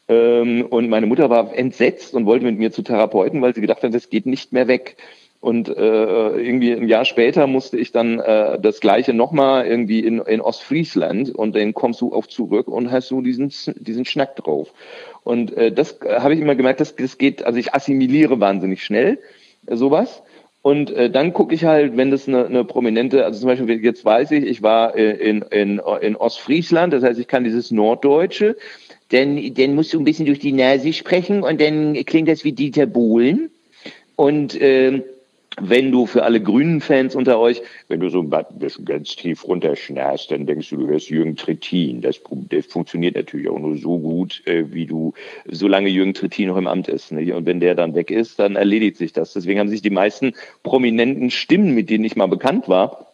Ähm, 0.09 0.67
und 0.69 0.89
meine 0.89 1.07
Mutter 1.07 1.31
war 1.31 1.55
entsetzt 1.55 2.15
und 2.15 2.27
wollte 2.27 2.45
mit 2.45 2.59
mir 2.59 2.73
zu 2.73 2.83
Therapeuten, 2.83 3.41
weil 3.43 3.55
sie 3.55 3.61
gedacht 3.61 3.83
hat, 3.83 3.95
das 3.95 4.11
geht 4.11 4.27
nicht 4.27 4.53
mehr 4.53 4.67
weg. 4.67 4.97
Und 5.41 5.69
äh, 5.69 5.73
irgendwie 5.73 6.73
ein 6.73 6.89
Jahr 6.89 7.05
später 7.05 7.47
musste 7.47 7.79
ich 7.79 7.93
dann 7.93 8.19
äh, 8.19 8.59
das 8.59 8.81
gleiche 8.81 9.15
nochmal 9.15 9.67
irgendwie 9.67 10.01
in, 10.01 10.19
in 10.19 10.41
Ostfriesland 10.41 11.31
und 11.31 11.55
dann 11.55 11.75
kommst 11.75 12.01
du 12.01 12.13
auch 12.13 12.27
zurück 12.27 12.67
und 12.67 12.91
hast 12.91 13.09
so 13.09 13.21
diesen, 13.21 13.53
diesen 13.77 14.05
Schnack 14.05 14.35
drauf. 14.35 14.73
Und 15.23 15.57
äh, 15.57 15.71
das 15.71 16.01
habe 16.03 16.35
ich 16.35 16.41
immer 16.41 16.57
gemerkt, 16.57 16.81
das, 16.81 16.97
das 16.97 17.19
geht, 17.19 17.45
also 17.45 17.59
ich 17.59 17.73
assimiliere 17.73 18.41
wahnsinnig 18.41 18.83
schnell 18.83 19.21
äh, 19.67 19.77
sowas. 19.77 20.23
Und 20.61 20.91
äh, 20.91 21.09
dann 21.09 21.33
gucke 21.33 21.55
ich 21.55 21.65
halt, 21.65 21.97
wenn 21.97 22.11
das 22.11 22.27
eine, 22.27 22.47
eine 22.47 22.65
prominente, 22.65 23.25
also 23.25 23.39
zum 23.39 23.49
Beispiel 23.49 23.85
jetzt 23.85 24.05
weiß 24.05 24.33
ich, 24.33 24.45
ich 24.45 24.63
war 24.63 24.97
äh, 24.97 25.13
in, 25.13 25.43
in, 25.43 25.81
in 26.01 26.17
Ostfriesland, 26.17 26.93
das 26.93 27.05
heißt, 27.05 27.21
ich 27.21 27.29
kann 27.29 27.45
dieses 27.45 27.71
Norddeutsche, 27.71 28.57
dann, 29.11 29.55
dann 29.55 29.75
musst 29.77 29.95
du 29.95 30.01
ein 30.01 30.05
bisschen 30.05 30.27
durch 30.27 30.41
die 30.41 30.53
Nase 30.53 30.93
sprechen 30.93 31.45
und 31.45 31.61
dann 31.61 31.95
klingt 32.05 32.29
das 32.29 32.43
wie 32.43 32.53
Dieter 32.53 32.87
Bohlen. 32.87 33.51
Und 34.17 34.61
äh, 34.61 35.05
wenn 35.61 35.93
du 35.93 36.07
für 36.07 36.25
alle 36.25 36.41
grünen 36.41 36.81
Fans 36.81 37.15
unter 37.15 37.39
euch, 37.39 37.63
wenn 37.89 38.01
du 38.01 38.09
so 38.09 38.21
ein 38.21 38.31
bisschen 38.59 38.85
ganz 38.85 39.17
tief 39.17 39.47
runterschnarrst, 39.47 40.31
dann 40.31 40.47
denkst 40.47 40.71
du, 40.71 40.77
du 40.77 40.89
hörst 40.89 41.11
Jürgen 41.11 41.37
Trittin. 41.37 42.01
Das, 42.01 42.21
das 42.51 42.67
funktioniert 42.67 43.17
natürlich 43.17 43.49
auch 43.49 43.59
nur 43.59 43.77
so 43.77 43.99
gut, 43.99 44.43
äh, 44.47 44.73
wie 44.73 44.87
du, 44.87 45.15
solange 45.47 45.89
Jürgen 45.89 46.15
Trittin 46.15 46.49
noch 46.49 46.57
im 46.57 46.67
Amt 46.67 46.89
ist. 46.89 47.13
Ne? 47.13 47.35
Und 47.35 47.47
wenn 47.47 47.61
der 47.61 47.75
dann 47.75 47.95
weg 47.95 48.11
ist, 48.11 48.39
dann 48.39 48.57
erledigt 48.57 48.97
sich 48.97 49.13
das. 49.13 49.33
Deswegen 49.33 49.61
haben 49.61 49.69
sich 49.69 49.83
die 49.83 49.91
meisten 49.91 50.35
prominenten 50.63 51.31
Stimmen, 51.31 51.75
mit 51.75 51.91
denen 51.91 52.05
ich 52.05 52.17
mal 52.17 52.27
bekannt 52.27 52.69
war, 52.69 53.08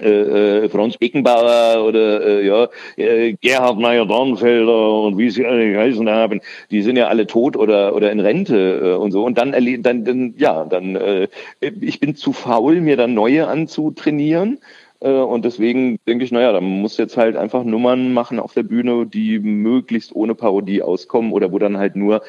äh, 0.00 0.64
äh, 0.64 0.68
Franz 0.68 0.96
Beckenbauer 0.96 1.84
oder 1.84 2.24
äh, 2.26 2.46
ja, 2.46 2.68
äh, 2.96 3.34
Gerhard 3.40 3.78
Meyer-Dornfelder 3.78 5.02
und 5.02 5.18
wie 5.18 5.30
sie 5.30 5.46
alle 5.46 5.72
geheißen 5.72 6.08
haben, 6.08 6.40
die 6.70 6.82
sind 6.82 6.96
ja 6.96 7.08
alle 7.08 7.26
tot 7.26 7.56
oder 7.56 7.94
oder 7.94 8.12
in 8.12 8.20
Rente 8.20 8.80
äh, 8.82 8.96
und 8.96 9.12
so. 9.12 9.24
Und 9.24 9.38
dann, 9.38 9.52
dann, 9.82 10.04
dann 10.04 10.34
ja, 10.36 10.64
dann 10.64 10.96
äh, 10.96 11.28
ich 11.60 12.00
bin 12.00 12.14
zu 12.14 12.32
faul, 12.32 12.80
mir 12.80 12.96
dann 12.96 13.14
neue 13.14 13.46
anzutrainieren. 13.48 14.58
Äh, 15.00 15.10
und 15.10 15.44
deswegen 15.44 15.98
denke 16.06 16.24
ich, 16.24 16.32
naja, 16.32 16.52
da 16.52 16.60
muss 16.60 16.96
jetzt 16.96 17.16
halt 17.16 17.36
einfach 17.36 17.64
Nummern 17.64 18.12
machen 18.12 18.40
auf 18.40 18.54
der 18.54 18.64
Bühne, 18.64 19.06
die 19.06 19.38
möglichst 19.38 20.14
ohne 20.14 20.34
Parodie 20.34 20.82
auskommen 20.82 21.32
oder 21.32 21.52
wo 21.52 21.58
dann 21.58 21.78
halt 21.78 21.96
nur 21.96 22.22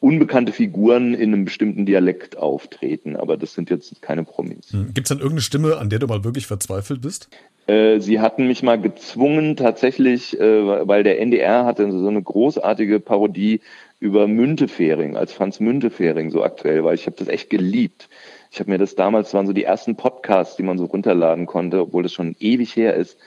unbekannte 0.00 0.52
Figuren 0.52 1.14
in 1.14 1.32
einem 1.32 1.44
bestimmten 1.44 1.86
Dialekt 1.86 2.36
auftreten, 2.36 3.16
aber 3.16 3.36
das 3.36 3.54
sind 3.54 3.70
jetzt 3.70 4.02
keine 4.02 4.24
Promis. 4.24 4.72
Hm. 4.72 4.92
Gibt 4.92 5.06
es 5.06 5.08
dann 5.08 5.18
irgendeine 5.18 5.40
Stimme, 5.40 5.78
an 5.78 5.88
der 5.88 5.98
du 5.98 6.06
mal 6.06 6.24
wirklich 6.24 6.46
verzweifelt 6.46 7.00
bist? 7.00 7.28
Äh, 7.66 7.98
sie 8.00 8.20
hatten 8.20 8.46
mich 8.46 8.62
mal 8.62 8.80
gezwungen, 8.80 9.56
tatsächlich, 9.56 10.38
äh, 10.38 10.86
weil 10.86 11.02
der 11.02 11.20
NDR 11.20 11.64
hatte 11.64 11.90
so 11.90 12.08
eine 12.08 12.22
großartige 12.22 13.00
Parodie 13.00 13.60
über 13.98 14.28
Müntefering, 14.28 15.16
als 15.16 15.32
Franz 15.32 15.58
Müntefering 15.58 16.30
so 16.30 16.44
aktuell 16.44 16.84
war. 16.84 16.94
Ich 16.94 17.06
habe 17.06 17.16
das 17.18 17.28
echt 17.28 17.50
geliebt. 17.50 18.08
Ich 18.52 18.60
habe 18.60 18.70
mir 18.70 18.78
das 18.78 18.94
damals, 18.94 19.28
das 19.28 19.34
waren 19.34 19.46
so 19.46 19.52
die 19.52 19.64
ersten 19.64 19.96
Podcasts, 19.96 20.56
die 20.56 20.62
man 20.62 20.78
so 20.78 20.84
runterladen 20.84 21.46
konnte, 21.46 21.80
obwohl 21.80 22.02
das 22.02 22.12
schon 22.12 22.36
ewig 22.38 22.76
her 22.76 22.94
ist. 22.94 23.18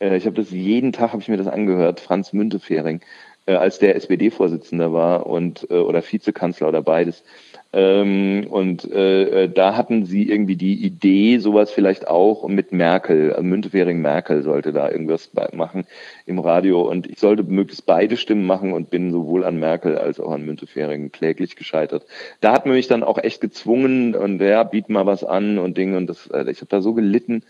Äh, 0.00 0.16
ich 0.16 0.26
habe 0.26 0.36
das 0.36 0.50
jeden 0.50 0.92
Tag, 0.92 1.12
habe 1.12 1.22
ich 1.22 1.28
mir 1.28 1.36
das 1.38 1.46
angehört, 1.46 2.00
Franz 2.00 2.32
Müntefering 2.32 3.00
äh, 3.48 3.54
als 3.54 3.78
der 3.78 3.96
SPD-Vorsitzender 3.96 4.92
war 4.92 5.26
und 5.26 5.66
äh, 5.70 5.78
oder 5.78 6.02
Vizekanzler 6.02 6.68
oder 6.68 6.82
beides. 6.82 7.24
Ähm, 7.72 8.46
und 8.48 8.90
äh, 8.90 9.44
äh, 9.44 9.48
da 9.48 9.76
hatten 9.76 10.04
sie 10.04 10.28
irgendwie 10.28 10.56
die 10.56 10.84
Idee, 10.84 11.38
sowas 11.38 11.70
vielleicht 11.70 12.08
auch 12.08 12.46
mit 12.48 12.72
Merkel, 12.72 13.32
also 13.32 13.42
Müntefering 13.42 14.00
Merkel 14.00 14.42
sollte 14.42 14.72
da 14.72 14.90
irgendwas 14.90 15.30
machen 15.52 15.86
im 16.26 16.38
Radio 16.38 16.82
und 16.82 17.06
ich 17.10 17.18
sollte 17.18 17.42
möglichst 17.42 17.86
beide 17.86 18.16
Stimmen 18.16 18.46
machen 18.46 18.72
und 18.72 18.90
bin 18.90 19.12
sowohl 19.12 19.44
an 19.44 19.58
Merkel 19.58 19.98
als 19.98 20.20
auch 20.20 20.32
an 20.32 20.44
Müntefering 20.44 21.10
kläglich 21.10 21.56
gescheitert. 21.56 22.06
Da 22.40 22.52
hat 22.52 22.66
man 22.66 22.74
mich 22.74 22.86
dann 22.86 23.02
auch 23.02 23.18
echt 23.18 23.40
gezwungen 23.40 24.14
und 24.14 24.40
ja, 24.40 24.62
biet 24.62 24.88
mal 24.88 25.06
was 25.06 25.24
an 25.24 25.58
und 25.58 25.76
Dinge 25.76 25.96
und 25.96 26.06
das, 26.06 26.26
äh, 26.28 26.50
ich 26.50 26.60
habe 26.60 26.70
da 26.70 26.80
so 26.80 26.94
gelitten 26.94 27.42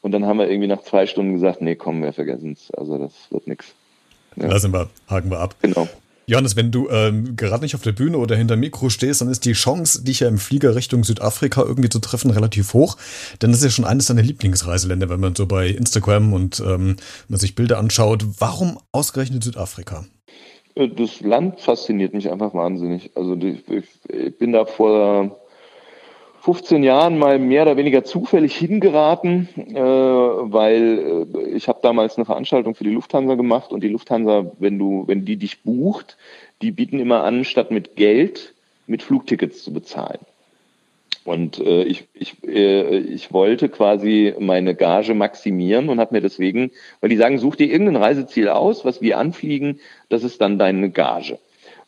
und 0.00 0.12
dann 0.12 0.26
haben 0.26 0.38
wir 0.38 0.50
irgendwie 0.50 0.68
nach 0.68 0.82
zwei 0.82 1.06
Stunden 1.06 1.34
gesagt, 1.34 1.62
nee, 1.62 1.76
komm, 1.76 2.02
wir 2.02 2.12
vergessen 2.12 2.52
es, 2.52 2.70
also 2.72 2.98
das 2.98 3.30
wird 3.30 3.46
nichts. 3.46 3.74
Ja. 4.36 4.48
Lassen 4.48 4.72
wir, 4.72 4.88
haken 5.08 5.30
wir 5.30 5.38
ab. 5.38 5.54
Genau. 5.62 5.88
Johannes, 6.26 6.56
wenn 6.56 6.70
du 6.70 6.88
ähm, 6.88 7.36
gerade 7.36 7.62
nicht 7.62 7.74
auf 7.74 7.82
der 7.82 7.92
Bühne 7.92 8.16
oder 8.16 8.36
hinter 8.36 8.56
Mikro 8.56 8.90
stehst, 8.90 9.20
dann 9.20 9.28
ist 9.28 9.44
die 9.44 9.52
Chance, 9.52 10.04
dich 10.04 10.20
ja 10.20 10.28
im 10.28 10.38
Flieger 10.38 10.74
Richtung 10.74 11.04
Südafrika 11.04 11.62
irgendwie 11.62 11.88
zu 11.88 11.98
treffen, 11.98 12.30
relativ 12.30 12.74
hoch. 12.74 12.96
Denn 13.40 13.50
das 13.50 13.58
ist 13.58 13.64
ja 13.64 13.70
schon 13.70 13.84
eines 13.84 14.06
deiner 14.06 14.22
Lieblingsreiseländer, 14.22 15.08
wenn 15.08 15.20
man 15.20 15.34
so 15.34 15.46
bei 15.46 15.68
Instagram 15.68 16.32
und 16.32 16.60
ähm, 16.60 16.96
man 17.28 17.40
sich 17.40 17.54
Bilder 17.54 17.78
anschaut. 17.78 18.24
Warum 18.38 18.78
ausgerechnet 18.92 19.42
Südafrika? 19.42 20.04
Äh, 20.74 20.88
das 20.88 21.20
Land 21.20 21.60
fasziniert 21.60 22.14
mich 22.14 22.30
einfach 22.30 22.54
wahnsinnig. 22.54 23.10
Also 23.16 23.36
ich, 23.36 23.62
ich 23.68 24.38
bin 24.38 24.52
da 24.52 24.64
vor 24.64 25.41
15 26.42 26.82
Jahren 26.82 27.18
mal 27.18 27.38
mehr 27.38 27.62
oder 27.62 27.76
weniger 27.76 28.02
zufällig 28.02 28.56
hingeraten, 28.56 29.48
äh, 29.56 29.80
weil 29.80 31.26
äh, 31.36 31.48
ich 31.50 31.68
habe 31.68 31.78
damals 31.82 32.16
eine 32.16 32.24
Veranstaltung 32.24 32.74
für 32.74 32.82
die 32.82 32.90
Lufthansa 32.90 33.36
gemacht 33.36 33.72
und 33.72 33.84
die 33.84 33.88
Lufthansa, 33.88 34.50
wenn 34.58 34.76
du, 34.76 35.04
wenn 35.06 35.24
die 35.24 35.36
dich 35.36 35.62
bucht, 35.62 36.16
die 36.60 36.72
bieten 36.72 36.98
immer 36.98 37.22
an, 37.22 37.44
statt 37.44 37.70
mit 37.70 37.94
Geld 37.94 38.54
mit 38.88 39.04
Flugtickets 39.04 39.62
zu 39.62 39.72
bezahlen. 39.72 40.18
Und 41.24 41.60
äh, 41.60 41.84
ich, 41.84 42.08
ich, 42.12 42.34
äh, 42.44 42.98
ich 42.98 43.32
wollte 43.32 43.68
quasi 43.68 44.34
meine 44.40 44.74
Gage 44.74 45.14
maximieren 45.14 45.88
und 45.90 46.00
habe 46.00 46.16
mir 46.16 46.22
deswegen, 46.22 46.72
weil 47.00 47.10
die 47.10 47.18
sagen, 47.18 47.38
such 47.38 47.54
dir 47.54 47.70
irgendein 47.70 48.02
Reiseziel 48.02 48.48
aus, 48.48 48.84
was 48.84 49.00
wir 49.00 49.16
anfliegen, 49.16 49.78
das 50.08 50.24
ist 50.24 50.40
dann 50.40 50.58
deine 50.58 50.90
Gage. 50.90 51.38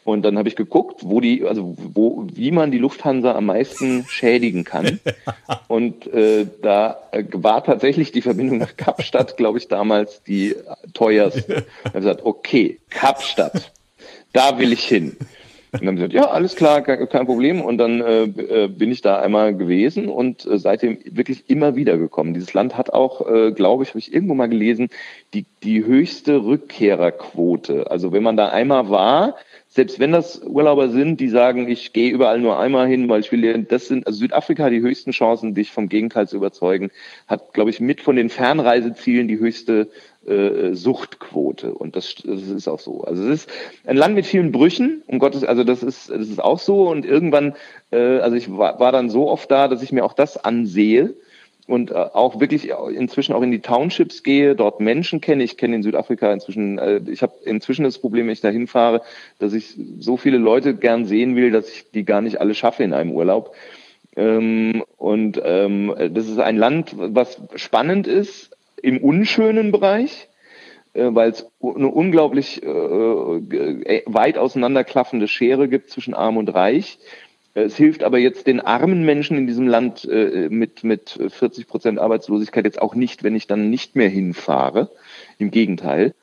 Und 0.04 0.22
dann 0.22 0.36
habe 0.36 0.48
ich 0.48 0.56
geguckt, 0.56 1.00
wo 1.02 1.20
die, 1.20 1.44
also 1.44 1.74
wo, 1.78 2.26
wie 2.32 2.50
man 2.50 2.70
die 2.70 2.78
Lufthansa 2.78 3.34
am 3.34 3.46
meisten 3.46 4.04
schädigen 4.06 4.64
kann. 4.64 5.00
Und 5.68 6.06
äh, 6.12 6.46
da 6.62 6.98
äh, 7.10 7.24
war 7.32 7.64
tatsächlich 7.64 8.12
die 8.12 8.20
Verbindung 8.20 8.58
nach 8.58 8.76
Kapstadt, 8.76 9.38
glaube 9.38 9.58
ich, 9.58 9.68
damals 9.68 10.22
die 10.22 10.56
teuerste. 10.92 11.64
Ich 11.84 11.90
habe 11.90 11.98
gesagt, 11.98 12.24
okay, 12.24 12.78
Kapstadt, 12.90 13.72
da 14.32 14.58
will 14.58 14.72
ich 14.72 14.84
hin. 14.84 15.16
Dann 15.78 15.88
haben 15.88 15.96
sie 15.96 16.08
gesagt, 16.08 16.12
ja, 16.12 16.30
alles 16.30 16.54
klar, 16.54 16.82
kein 16.82 17.26
Problem. 17.26 17.60
Und 17.60 17.78
dann 17.78 18.00
äh, 18.00 18.22
äh, 18.24 18.68
bin 18.68 18.92
ich 18.92 19.02
da 19.02 19.18
einmal 19.18 19.56
gewesen 19.56 20.08
und 20.08 20.46
äh, 20.46 20.58
seitdem 20.58 20.98
wirklich 21.04 21.50
immer 21.50 21.74
wieder 21.74 21.98
gekommen. 21.98 22.32
Dieses 22.32 22.54
Land 22.54 22.76
hat 22.76 22.92
auch, 22.92 23.28
äh, 23.28 23.52
glaube 23.52 23.82
ich, 23.82 23.90
habe 23.90 23.98
ich 23.98 24.12
irgendwo 24.12 24.34
mal 24.34 24.48
gelesen, 24.48 24.88
die, 25.32 25.46
die 25.62 25.84
höchste 25.84 26.44
Rückkehrerquote. 26.44 27.90
Also 27.90 28.12
wenn 28.12 28.22
man 28.22 28.36
da 28.36 28.48
einmal 28.48 28.88
war, 28.88 29.34
selbst 29.74 29.98
wenn 29.98 30.12
das 30.12 30.40
Urlauber 30.40 30.88
sind, 30.88 31.18
die 31.18 31.28
sagen, 31.28 31.68
ich 31.68 31.92
gehe 31.92 32.12
überall 32.12 32.38
nur 32.38 32.60
einmal 32.60 32.86
hin, 32.86 33.08
weil 33.08 33.20
ich 33.20 33.32
will, 33.32 33.64
das 33.64 33.88
sind, 33.88 34.06
also 34.06 34.20
Südafrika 34.20 34.70
die 34.70 34.80
höchsten 34.80 35.10
Chancen, 35.10 35.56
dich 35.56 35.72
vom 35.72 35.88
Gegenteil 35.88 36.28
zu 36.28 36.36
überzeugen, 36.36 36.92
hat, 37.26 37.52
glaube 37.52 37.70
ich, 37.70 37.80
mit 37.80 38.00
von 38.00 38.14
den 38.14 38.30
Fernreisezielen 38.30 39.26
die 39.26 39.40
höchste 39.40 39.88
äh, 40.26 40.74
Suchtquote. 40.74 41.74
Und 41.74 41.96
das, 41.96 42.14
das 42.24 42.42
ist 42.42 42.68
auch 42.68 42.80
so. 42.80 43.02
Also 43.02 43.22
es 43.24 43.44
ist 43.44 43.50
ein 43.86 43.96
Land 43.96 44.14
mit 44.14 44.26
vielen 44.26 44.52
Brüchen, 44.52 45.02
um 45.06 45.18
Gottes, 45.18 45.44
also 45.44 45.64
das 45.64 45.82
ist, 45.82 46.10
das 46.10 46.28
ist 46.28 46.42
auch 46.42 46.58
so. 46.58 46.88
Und 46.88 47.04
irgendwann, 47.04 47.54
äh, 47.90 48.18
also 48.18 48.36
ich 48.36 48.50
war, 48.56 48.80
war 48.80 48.92
dann 48.92 49.10
so 49.10 49.28
oft 49.28 49.50
da, 49.50 49.68
dass 49.68 49.82
ich 49.82 49.92
mir 49.92 50.04
auch 50.04 50.14
das 50.14 50.36
ansehe 50.36 51.14
und 51.66 51.90
äh, 51.90 51.94
auch 51.94 52.40
wirklich 52.40 52.70
inzwischen 52.70 53.32
auch 53.32 53.42
in 53.42 53.50
die 53.50 53.60
Townships 53.60 54.22
gehe, 54.22 54.54
dort 54.54 54.80
Menschen 54.80 55.20
kenne. 55.20 55.44
Ich 55.44 55.56
kenne 55.56 55.76
in 55.76 55.82
Südafrika 55.82 56.32
inzwischen, 56.32 56.78
äh, 56.78 57.00
ich 57.06 57.22
habe 57.22 57.34
inzwischen 57.44 57.84
das 57.84 57.98
Problem, 57.98 58.26
wenn 58.26 58.32
ich 58.32 58.40
da 58.40 58.50
hinfahre, 58.50 59.02
dass 59.38 59.52
ich 59.52 59.74
so 59.98 60.16
viele 60.16 60.38
Leute 60.38 60.74
gern 60.74 61.06
sehen 61.06 61.36
will, 61.36 61.50
dass 61.50 61.68
ich 61.70 61.90
die 61.92 62.04
gar 62.04 62.20
nicht 62.20 62.40
alle 62.40 62.54
schaffe 62.54 62.84
in 62.84 62.92
einem 62.92 63.12
Urlaub. 63.12 63.54
Ähm, 64.16 64.84
und 64.96 65.40
ähm, 65.44 65.92
das 66.12 66.28
ist 66.28 66.38
ein 66.38 66.56
Land, 66.56 66.94
was 66.96 67.40
spannend 67.56 68.06
ist 68.06 68.53
im 68.84 68.98
unschönen 68.98 69.72
Bereich, 69.72 70.28
äh, 70.92 71.08
weil 71.12 71.30
es 71.30 71.46
eine 71.60 71.88
unglaublich 71.88 72.62
weit 72.62 74.38
auseinanderklaffende 74.38 75.28
Schere 75.28 75.68
gibt 75.68 75.90
zwischen 75.90 76.14
Arm 76.14 76.36
und 76.36 76.54
Reich 76.54 76.98
es 77.54 77.76
hilft 77.76 78.02
aber 78.02 78.18
jetzt 78.18 78.48
den 78.48 78.60
armen 78.60 79.04
Menschen 79.04 79.38
in 79.38 79.46
diesem 79.46 79.68
Land 79.68 80.04
äh, 80.10 80.48
mit, 80.50 80.82
mit 80.82 81.18
40 81.28 81.68
Prozent 81.68 81.98
Arbeitslosigkeit 82.00 82.64
jetzt 82.64 82.82
auch 82.82 82.96
nicht, 82.96 83.22
wenn 83.22 83.36
ich 83.36 83.46
dann 83.46 83.70
nicht 83.70 83.94
mehr 83.94 84.08
hinfahre. 84.08 84.90
Im 85.38 85.52
Gegenteil. 85.52 86.14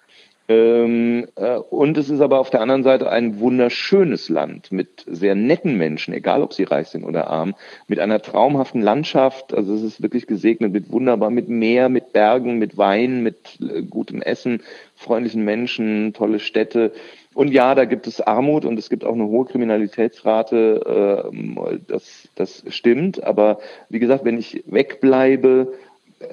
Ähm, 0.48 1.28
äh, 1.36 1.56
und 1.56 1.98
es 1.98 2.10
ist 2.10 2.20
aber 2.20 2.40
auf 2.40 2.50
der 2.50 2.62
anderen 2.62 2.84
Seite 2.84 3.10
ein 3.10 3.40
wunderschönes 3.40 4.28
Land 4.30 4.72
mit 4.72 5.06
sehr 5.08 5.36
netten 5.36 5.78
Menschen, 5.78 6.14
egal 6.14 6.42
ob 6.42 6.54
sie 6.54 6.64
reich 6.64 6.88
sind 6.88 7.04
oder 7.04 7.28
arm, 7.28 7.56
mit 7.88 8.00
einer 8.00 8.22
traumhaften 8.22 8.82
Landschaft. 8.82 9.54
Also 9.54 9.74
es 9.74 9.84
ist 9.84 10.02
wirklich 10.02 10.28
gesegnet 10.28 10.74
mit 10.74 10.92
wunderbar, 10.92 11.30
mit 11.30 11.48
Meer, 11.48 11.90
mit 11.90 12.12
Bergen, 12.12 12.58
mit 12.58 12.78
Wein, 12.78 13.24
mit 13.24 13.60
äh, 13.62 13.84
gutem 13.84 14.22
Essen, 14.22 14.62
freundlichen 14.96 15.44
Menschen, 15.46 16.14
tolle 16.14 16.40
Städte. 16.40 16.92
Und 17.34 17.52
ja, 17.52 17.76
da 17.76 17.86
gibt 17.86 18.08
es 18.08 18.20
Armut 18.20 18.66
und 18.66 18.78
es 18.78 18.90
gibt 18.90 19.06
auch 19.06 19.14
eine 19.14 19.28
hohe 19.28 19.46
Kriminalitätsrate. 19.46 21.32
Äh, 21.32 21.80
das, 21.88 22.28
das 22.36 22.64
stimmt. 22.70 23.24
Aber 23.24 23.60
wie 23.90 24.00
gesagt, 24.00 24.26
wenn 24.26 24.38
ich 24.38 24.64
wegbleibe, 24.66 25.74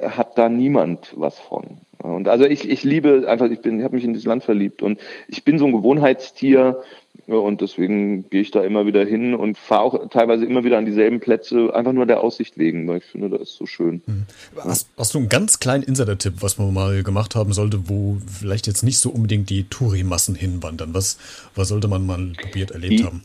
hat 0.03 0.37
da 0.37 0.49
niemand 0.49 1.13
was 1.17 1.39
von. 1.39 1.79
Und 1.99 2.29
also 2.29 2.45
ich, 2.45 2.69
ich 2.69 2.85
liebe 2.85 3.25
einfach, 3.29 3.51
ich 3.51 3.61
bin, 3.61 3.79
ich 3.79 3.85
habe 3.85 3.97
mich 3.97 4.05
in 4.05 4.13
dieses 4.13 4.27
Land 4.27 4.45
verliebt 4.45 4.83
und 4.83 5.01
ich 5.27 5.43
bin 5.45 5.59
so 5.59 5.67
ein 5.67 5.73
Gewohnheitstier 5.73 6.81
und 7.27 7.61
deswegen 7.61 8.31
gehe 8.31 8.41
ich 8.41 8.53
da 8.53 8.63
immer 8.63 8.87
wieder 8.87 9.05
hin 9.05 9.35
und 9.35 9.59
fahre 9.59 9.83
auch 9.83 10.09
teilweise 10.09 10.47
immer 10.47 10.65
wieder 10.65 10.79
an 10.79 10.87
dieselben 10.87 11.21
Plätze, 11.21 11.75
einfach 11.75 11.93
nur 11.93 12.07
der 12.07 12.21
Aussicht 12.21 12.57
wegen, 12.57 12.87
weil 12.87 12.99
ich 12.99 13.05
finde, 13.05 13.29
das 13.29 13.43
ist 13.43 13.57
so 13.57 13.67
schön. 13.67 14.03
Hm. 14.07 14.25
Hast, 14.57 14.89
hast 14.97 15.15
du 15.15 15.19
einen 15.19 15.29
ganz 15.29 15.59
kleinen 15.59 15.83
Insider-Tipp, 15.83 16.35
was 16.41 16.57
man 16.57 16.73
mal 16.73 17.03
gemacht 17.03 17.35
haben 17.35 17.53
sollte, 17.53 17.89
wo 17.89 18.17
vielleicht 18.27 18.67
jetzt 18.67 18.83
nicht 18.83 18.99
so 18.99 19.11
unbedingt 19.11 19.51
die 19.51 19.65
Touri-Massen 19.65 20.37
hinwandern? 20.37 20.95
Was, 20.95 21.19
was 21.55 21.69
sollte 21.69 21.89
man 21.89 22.07
mal 22.07 22.33
probiert 22.41 22.71
erlebt 22.71 23.01
die, 23.01 23.05
haben? 23.05 23.25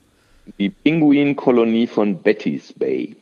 Die 0.58 0.70
Pinguinkolonie 0.70 1.88
von 1.88 2.18
Betty's 2.18 2.74
Bay 2.74 3.16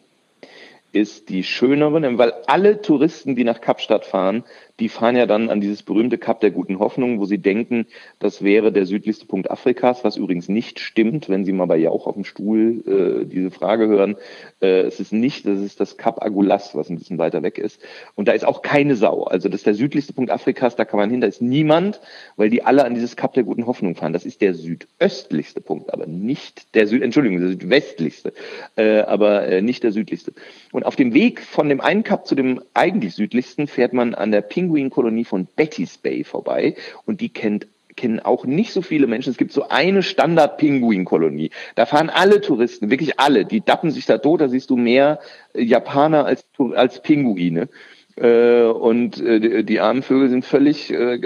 ist 0.94 1.30
die 1.30 1.44
schönere, 1.44 2.18
weil 2.18 2.34
alle 2.48 2.82
Touristen, 2.82 3.36
die 3.36 3.44
nach 3.44 3.62
Kapstadt 3.62 4.06
fahren, 4.06 4.44
die 4.82 4.90
fahren 4.90 5.16
ja 5.16 5.28
dann 5.28 5.50
an 5.50 5.62
dieses 5.62 5.84
berühmte 5.84 6.18
Kap 6.18 6.40
der 6.40 6.50
guten 6.50 6.80
Hoffnung, 6.80 7.20
wo 7.20 7.26
sie 7.26 7.38
denken, 7.38 7.86
das 8.18 8.44
wäre 8.44 8.72
der 8.72 8.88
südlichste 8.88 9.28
Punkt 9.28 9.52
Afrikas, 9.52 10.04
was 10.04 10.18
übrigens 10.18 10.50
nicht 10.50 10.80
stimmt, 10.80 11.30
wenn 11.30 11.46
Sie 11.46 11.52
mal 11.52 11.68
bei 11.68 11.78
Jauch 11.78 12.08
auf 12.08 12.16
dem 12.16 12.24
Stuhl 12.24 13.22
äh, 13.22 13.26
diese 13.26 13.52
Frage 13.52 13.88
hören. 13.88 14.16
Äh, 14.60 14.82
es 14.82 15.00
ist 15.00 15.14
nicht, 15.14 15.46
das 15.46 15.60
ist 15.60 15.80
das 15.80 15.98
Kap 15.98 16.24
Agulas, 16.24 16.74
was 16.74 16.90
ein 16.90 16.98
bisschen 16.98 17.20
weiter 17.20 17.44
weg 17.44 17.60
ist. 17.60 17.80
Und 18.16 18.28
da 18.28 18.32
ist 18.32 18.44
auch 18.44 18.64
keine 18.64 18.96
Sau. 18.96 19.24
Also 19.24 19.50
das 19.50 19.60
ist 19.60 19.68
der 19.68 19.76
südlichste 19.76 20.14
Punkt 20.14 20.32
Afrikas, 20.32 20.76
da 20.76 20.84
kann 20.84 21.00
man 21.00 21.12
hin, 21.12 21.22
da 21.22 21.28
ist 21.28 21.44
niemand, 21.44 22.02
weil 22.36 22.50
die 22.50 22.64
alle 22.64 22.84
an 22.84 22.96
dieses 22.96 23.16
Kap 23.16 23.34
der 23.36 23.44
guten 23.44 23.68
Hoffnung 23.68 23.96
fahren. 23.96 24.14
Das 24.14 24.26
ist 24.26 24.42
der 24.42 24.56
südöstlichste 24.56 25.62
Punkt, 25.62 25.94
aber 25.94 26.08
nicht 26.08 26.74
der 26.74 26.88
Süd, 26.88 27.04
Entschuldigung, 27.04 27.40
der 27.40 27.50
südwestlichste, 27.50 28.34
äh, 28.78 29.02
aber 29.02 29.44
äh, 29.48 29.62
nicht 29.62 29.84
der 29.84 29.92
südlichste. 29.92 30.34
Und 30.72 30.88
auf 30.88 30.96
dem 30.96 31.14
Weg 31.14 31.42
von 31.42 31.70
dem 31.70 31.82
einen 31.82 32.04
Kap 32.04 32.26
zu 32.26 32.34
dem 32.34 32.62
eigentlich 32.74 33.14
südlichsten 33.14 33.68
fährt 33.68 33.94
man 33.94 34.16
an 34.16 34.32
der 34.32 34.42
Pinguinkolonie 34.72 35.26
von 35.26 35.48
Betty's 35.56 35.98
Bay 35.98 36.24
vorbei 36.24 36.76
und 37.06 37.22
die 37.22 37.30
kennt 37.30 37.68
kennen 37.98 38.22
auch 38.22 38.46
nicht 38.46 38.72
so 38.72 38.82
viele 38.82 39.06
Menschen. 39.06 39.32
Es 39.32 39.38
gibt 39.38 39.52
so 39.52 39.68
eine 39.68 40.02
Standard-Pinguin-Kolonie. 40.02 41.52
Da 41.76 41.86
fahren 41.86 42.10
alle 42.10 42.40
Touristen, 42.40 42.90
wirklich 42.90 43.20
alle. 43.20 43.44
Die 43.44 43.60
dappen 43.60 43.92
sich 43.92 44.06
da 44.06 44.18
tot. 44.18 44.40
Da 44.40 44.48
siehst 44.48 44.70
du 44.70 44.78
mehr 44.78 45.20
Japaner 45.54 46.26
als, 46.26 46.46
als 46.74 47.02
Pinguine. 47.02 47.68
Äh, 48.16 48.64
und 48.64 49.20
äh, 49.22 49.64
die, 49.64 49.80
armen 49.82 50.04
Vögel 50.04 50.30
sind 50.30 50.46
völlig 50.46 50.92
äh, 50.92 51.20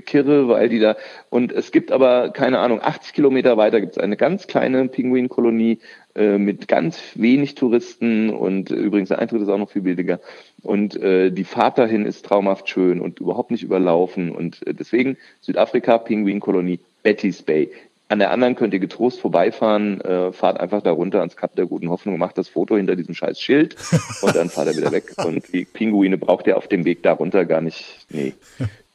kirre, 0.00 0.48
weil 0.48 0.68
die 0.68 0.80
da 0.80 0.96
und 1.30 1.52
es 1.52 1.72
gibt 1.72 1.92
aber 1.92 2.30
keine 2.30 2.58
Ahnung 2.58 2.80
80 2.80 3.12
Kilometer 3.12 3.56
weiter 3.56 3.80
gibt 3.80 3.92
es 3.92 3.98
eine 3.98 4.16
ganz 4.16 4.46
kleine 4.46 4.88
Pinguinkolonie 4.88 5.78
äh, 6.14 6.38
mit 6.38 6.68
ganz 6.68 7.00
wenig 7.14 7.54
Touristen 7.54 8.30
und 8.30 8.70
äh, 8.70 8.74
übrigens 8.74 9.08
der 9.08 9.18
Eintritt 9.18 9.42
ist 9.42 9.48
auch 9.48 9.58
noch 9.58 9.70
viel 9.70 9.82
billiger 9.82 10.20
und 10.62 10.96
äh, 10.96 11.30
die 11.30 11.44
Fahrt 11.44 11.78
dahin 11.78 12.06
ist 12.06 12.24
traumhaft 12.24 12.68
schön 12.68 13.00
und 13.00 13.20
überhaupt 13.20 13.50
nicht 13.50 13.62
überlaufen 13.62 14.30
und 14.30 14.66
äh, 14.66 14.74
deswegen 14.74 15.16
Südafrika 15.40 15.98
Pinguinkolonie 15.98 16.80
Betty's 17.02 17.42
Bay 17.42 17.70
an 18.12 18.18
der 18.18 18.30
anderen 18.30 18.56
könnt 18.56 18.74
ihr 18.74 18.78
getrost 18.78 19.20
vorbeifahren, 19.20 20.02
äh, 20.02 20.32
fahrt 20.32 20.60
einfach 20.60 20.82
da 20.82 20.92
runter 20.92 21.20
ans 21.20 21.34
Kap 21.34 21.56
der 21.56 21.64
Guten 21.64 21.88
Hoffnung, 21.88 22.18
macht 22.18 22.36
das 22.36 22.46
Foto 22.46 22.76
hinter 22.76 22.94
diesem 22.94 23.14
scheiß 23.14 23.40
Schild 23.40 23.74
und 24.20 24.36
dann 24.36 24.50
fahrt 24.50 24.68
ihr 24.68 24.76
wieder 24.76 24.92
weg. 24.92 25.14
Und 25.24 25.50
die 25.50 25.64
Pinguine 25.64 26.18
braucht 26.18 26.46
ihr 26.46 26.58
auf 26.58 26.68
dem 26.68 26.84
Weg 26.84 27.02
da 27.02 27.12
runter 27.12 27.46
gar 27.46 27.62
nicht. 27.62 28.06
Nee. 28.10 28.34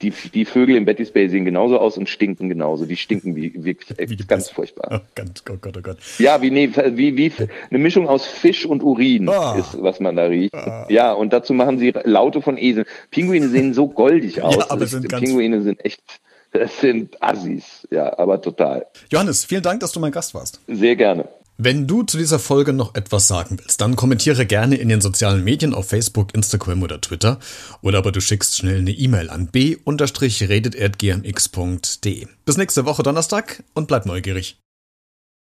Die, 0.02 0.12
die 0.12 0.46
Vögel 0.46 0.76
im 0.76 0.86
Betty's 0.86 1.12
Bay 1.12 1.28
sehen 1.28 1.44
genauso 1.44 1.80
aus 1.80 1.98
und 1.98 2.08
stinken 2.08 2.50
genauso. 2.50 2.86
Die 2.86 2.98
stinken 2.98 3.36
wie 3.36 3.64
wirklich 3.64 3.98
wie 4.10 4.16
ganz 4.16 4.46
Best. 4.46 4.54
furchtbar. 4.54 4.88
Oh, 4.92 5.08
ganz, 5.16 5.44
oh 5.50 5.56
Gott, 5.60 5.76
oh 5.76 5.82
Gott. 5.82 5.98
Ja, 6.20 6.42
wie, 6.42 6.52
nee, 6.52 6.70
wie, 6.70 7.18
wie 7.18 7.32
eine 7.70 7.80
Mischung 7.80 8.08
aus 8.08 8.26
Fisch 8.26 8.66
und 8.66 8.84
Urin 8.84 9.28
oh. 9.28 9.56
ist, 9.58 9.82
was 9.82 10.00
man 10.00 10.16
da 10.16 10.26
riecht. 10.26 10.54
Oh. 10.54 10.86
Ja, 10.90 11.14
und 11.14 11.34
dazu 11.34 11.54
machen 11.54 11.80
sie 11.80 11.94
Laute 12.04 12.42
von 12.42 12.58
Eseln. 12.58 12.86
Pinguine 13.10 13.50
sehen 13.50 13.74
so 13.74 13.88
goldig 13.88 14.42
aus. 14.42 14.56
Ja, 14.56 14.70
aber 14.70 14.86
sind 14.86 15.08
Pinguine 15.08 15.62
sind 15.64 15.84
echt 15.84 16.02
es 16.52 16.80
sind 16.80 17.22
Assis, 17.22 17.88
ja, 17.92 18.18
aber 18.18 18.42
total. 18.42 18.86
Johannes, 19.12 19.46
vielen 19.46 19.64
Dank, 19.64 19.80
dass 19.82 19.92
du 19.92 20.00
mein 20.00 20.12
Gast 20.12 20.34
warst. 20.34 20.60
Sehr 20.68 20.96
gerne. 20.96 21.28
Wenn 21.60 21.88
du 21.88 22.04
zu 22.04 22.20
dieser 22.20 22.38
Folge 22.38 22.72
noch 22.72 22.94
etwas 22.94 23.28
sagen 23.28 23.58
willst, 23.60 23.82
dann 23.82 23.96
kommentiere 23.96 24.46
gerne 24.46 24.76
in 24.76 24.90
den 24.90 25.02
sozialen 25.02 25.44
Medien 25.44 25.74
auf 25.74 25.90
Facebook, 25.90 26.36
Instagram 26.36 26.84
oder 26.84 27.02
Twitter. 27.02 27.40
Oder 27.82 27.98
aber 27.98 28.12
du 28.12 28.22
schickst 28.22 28.58
schnell 28.58 28.78
eine 28.78 28.92
E-Mail 28.92 29.32
an 29.32 29.48
b-redet.gmx.de. 29.48 29.88
Bis 32.46 32.58
nächste 32.58 32.86
Woche 32.86 33.02
Donnerstag 33.02 33.64
und 33.74 33.88
bleib 33.88 34.06
neugierig. 34.06 34.60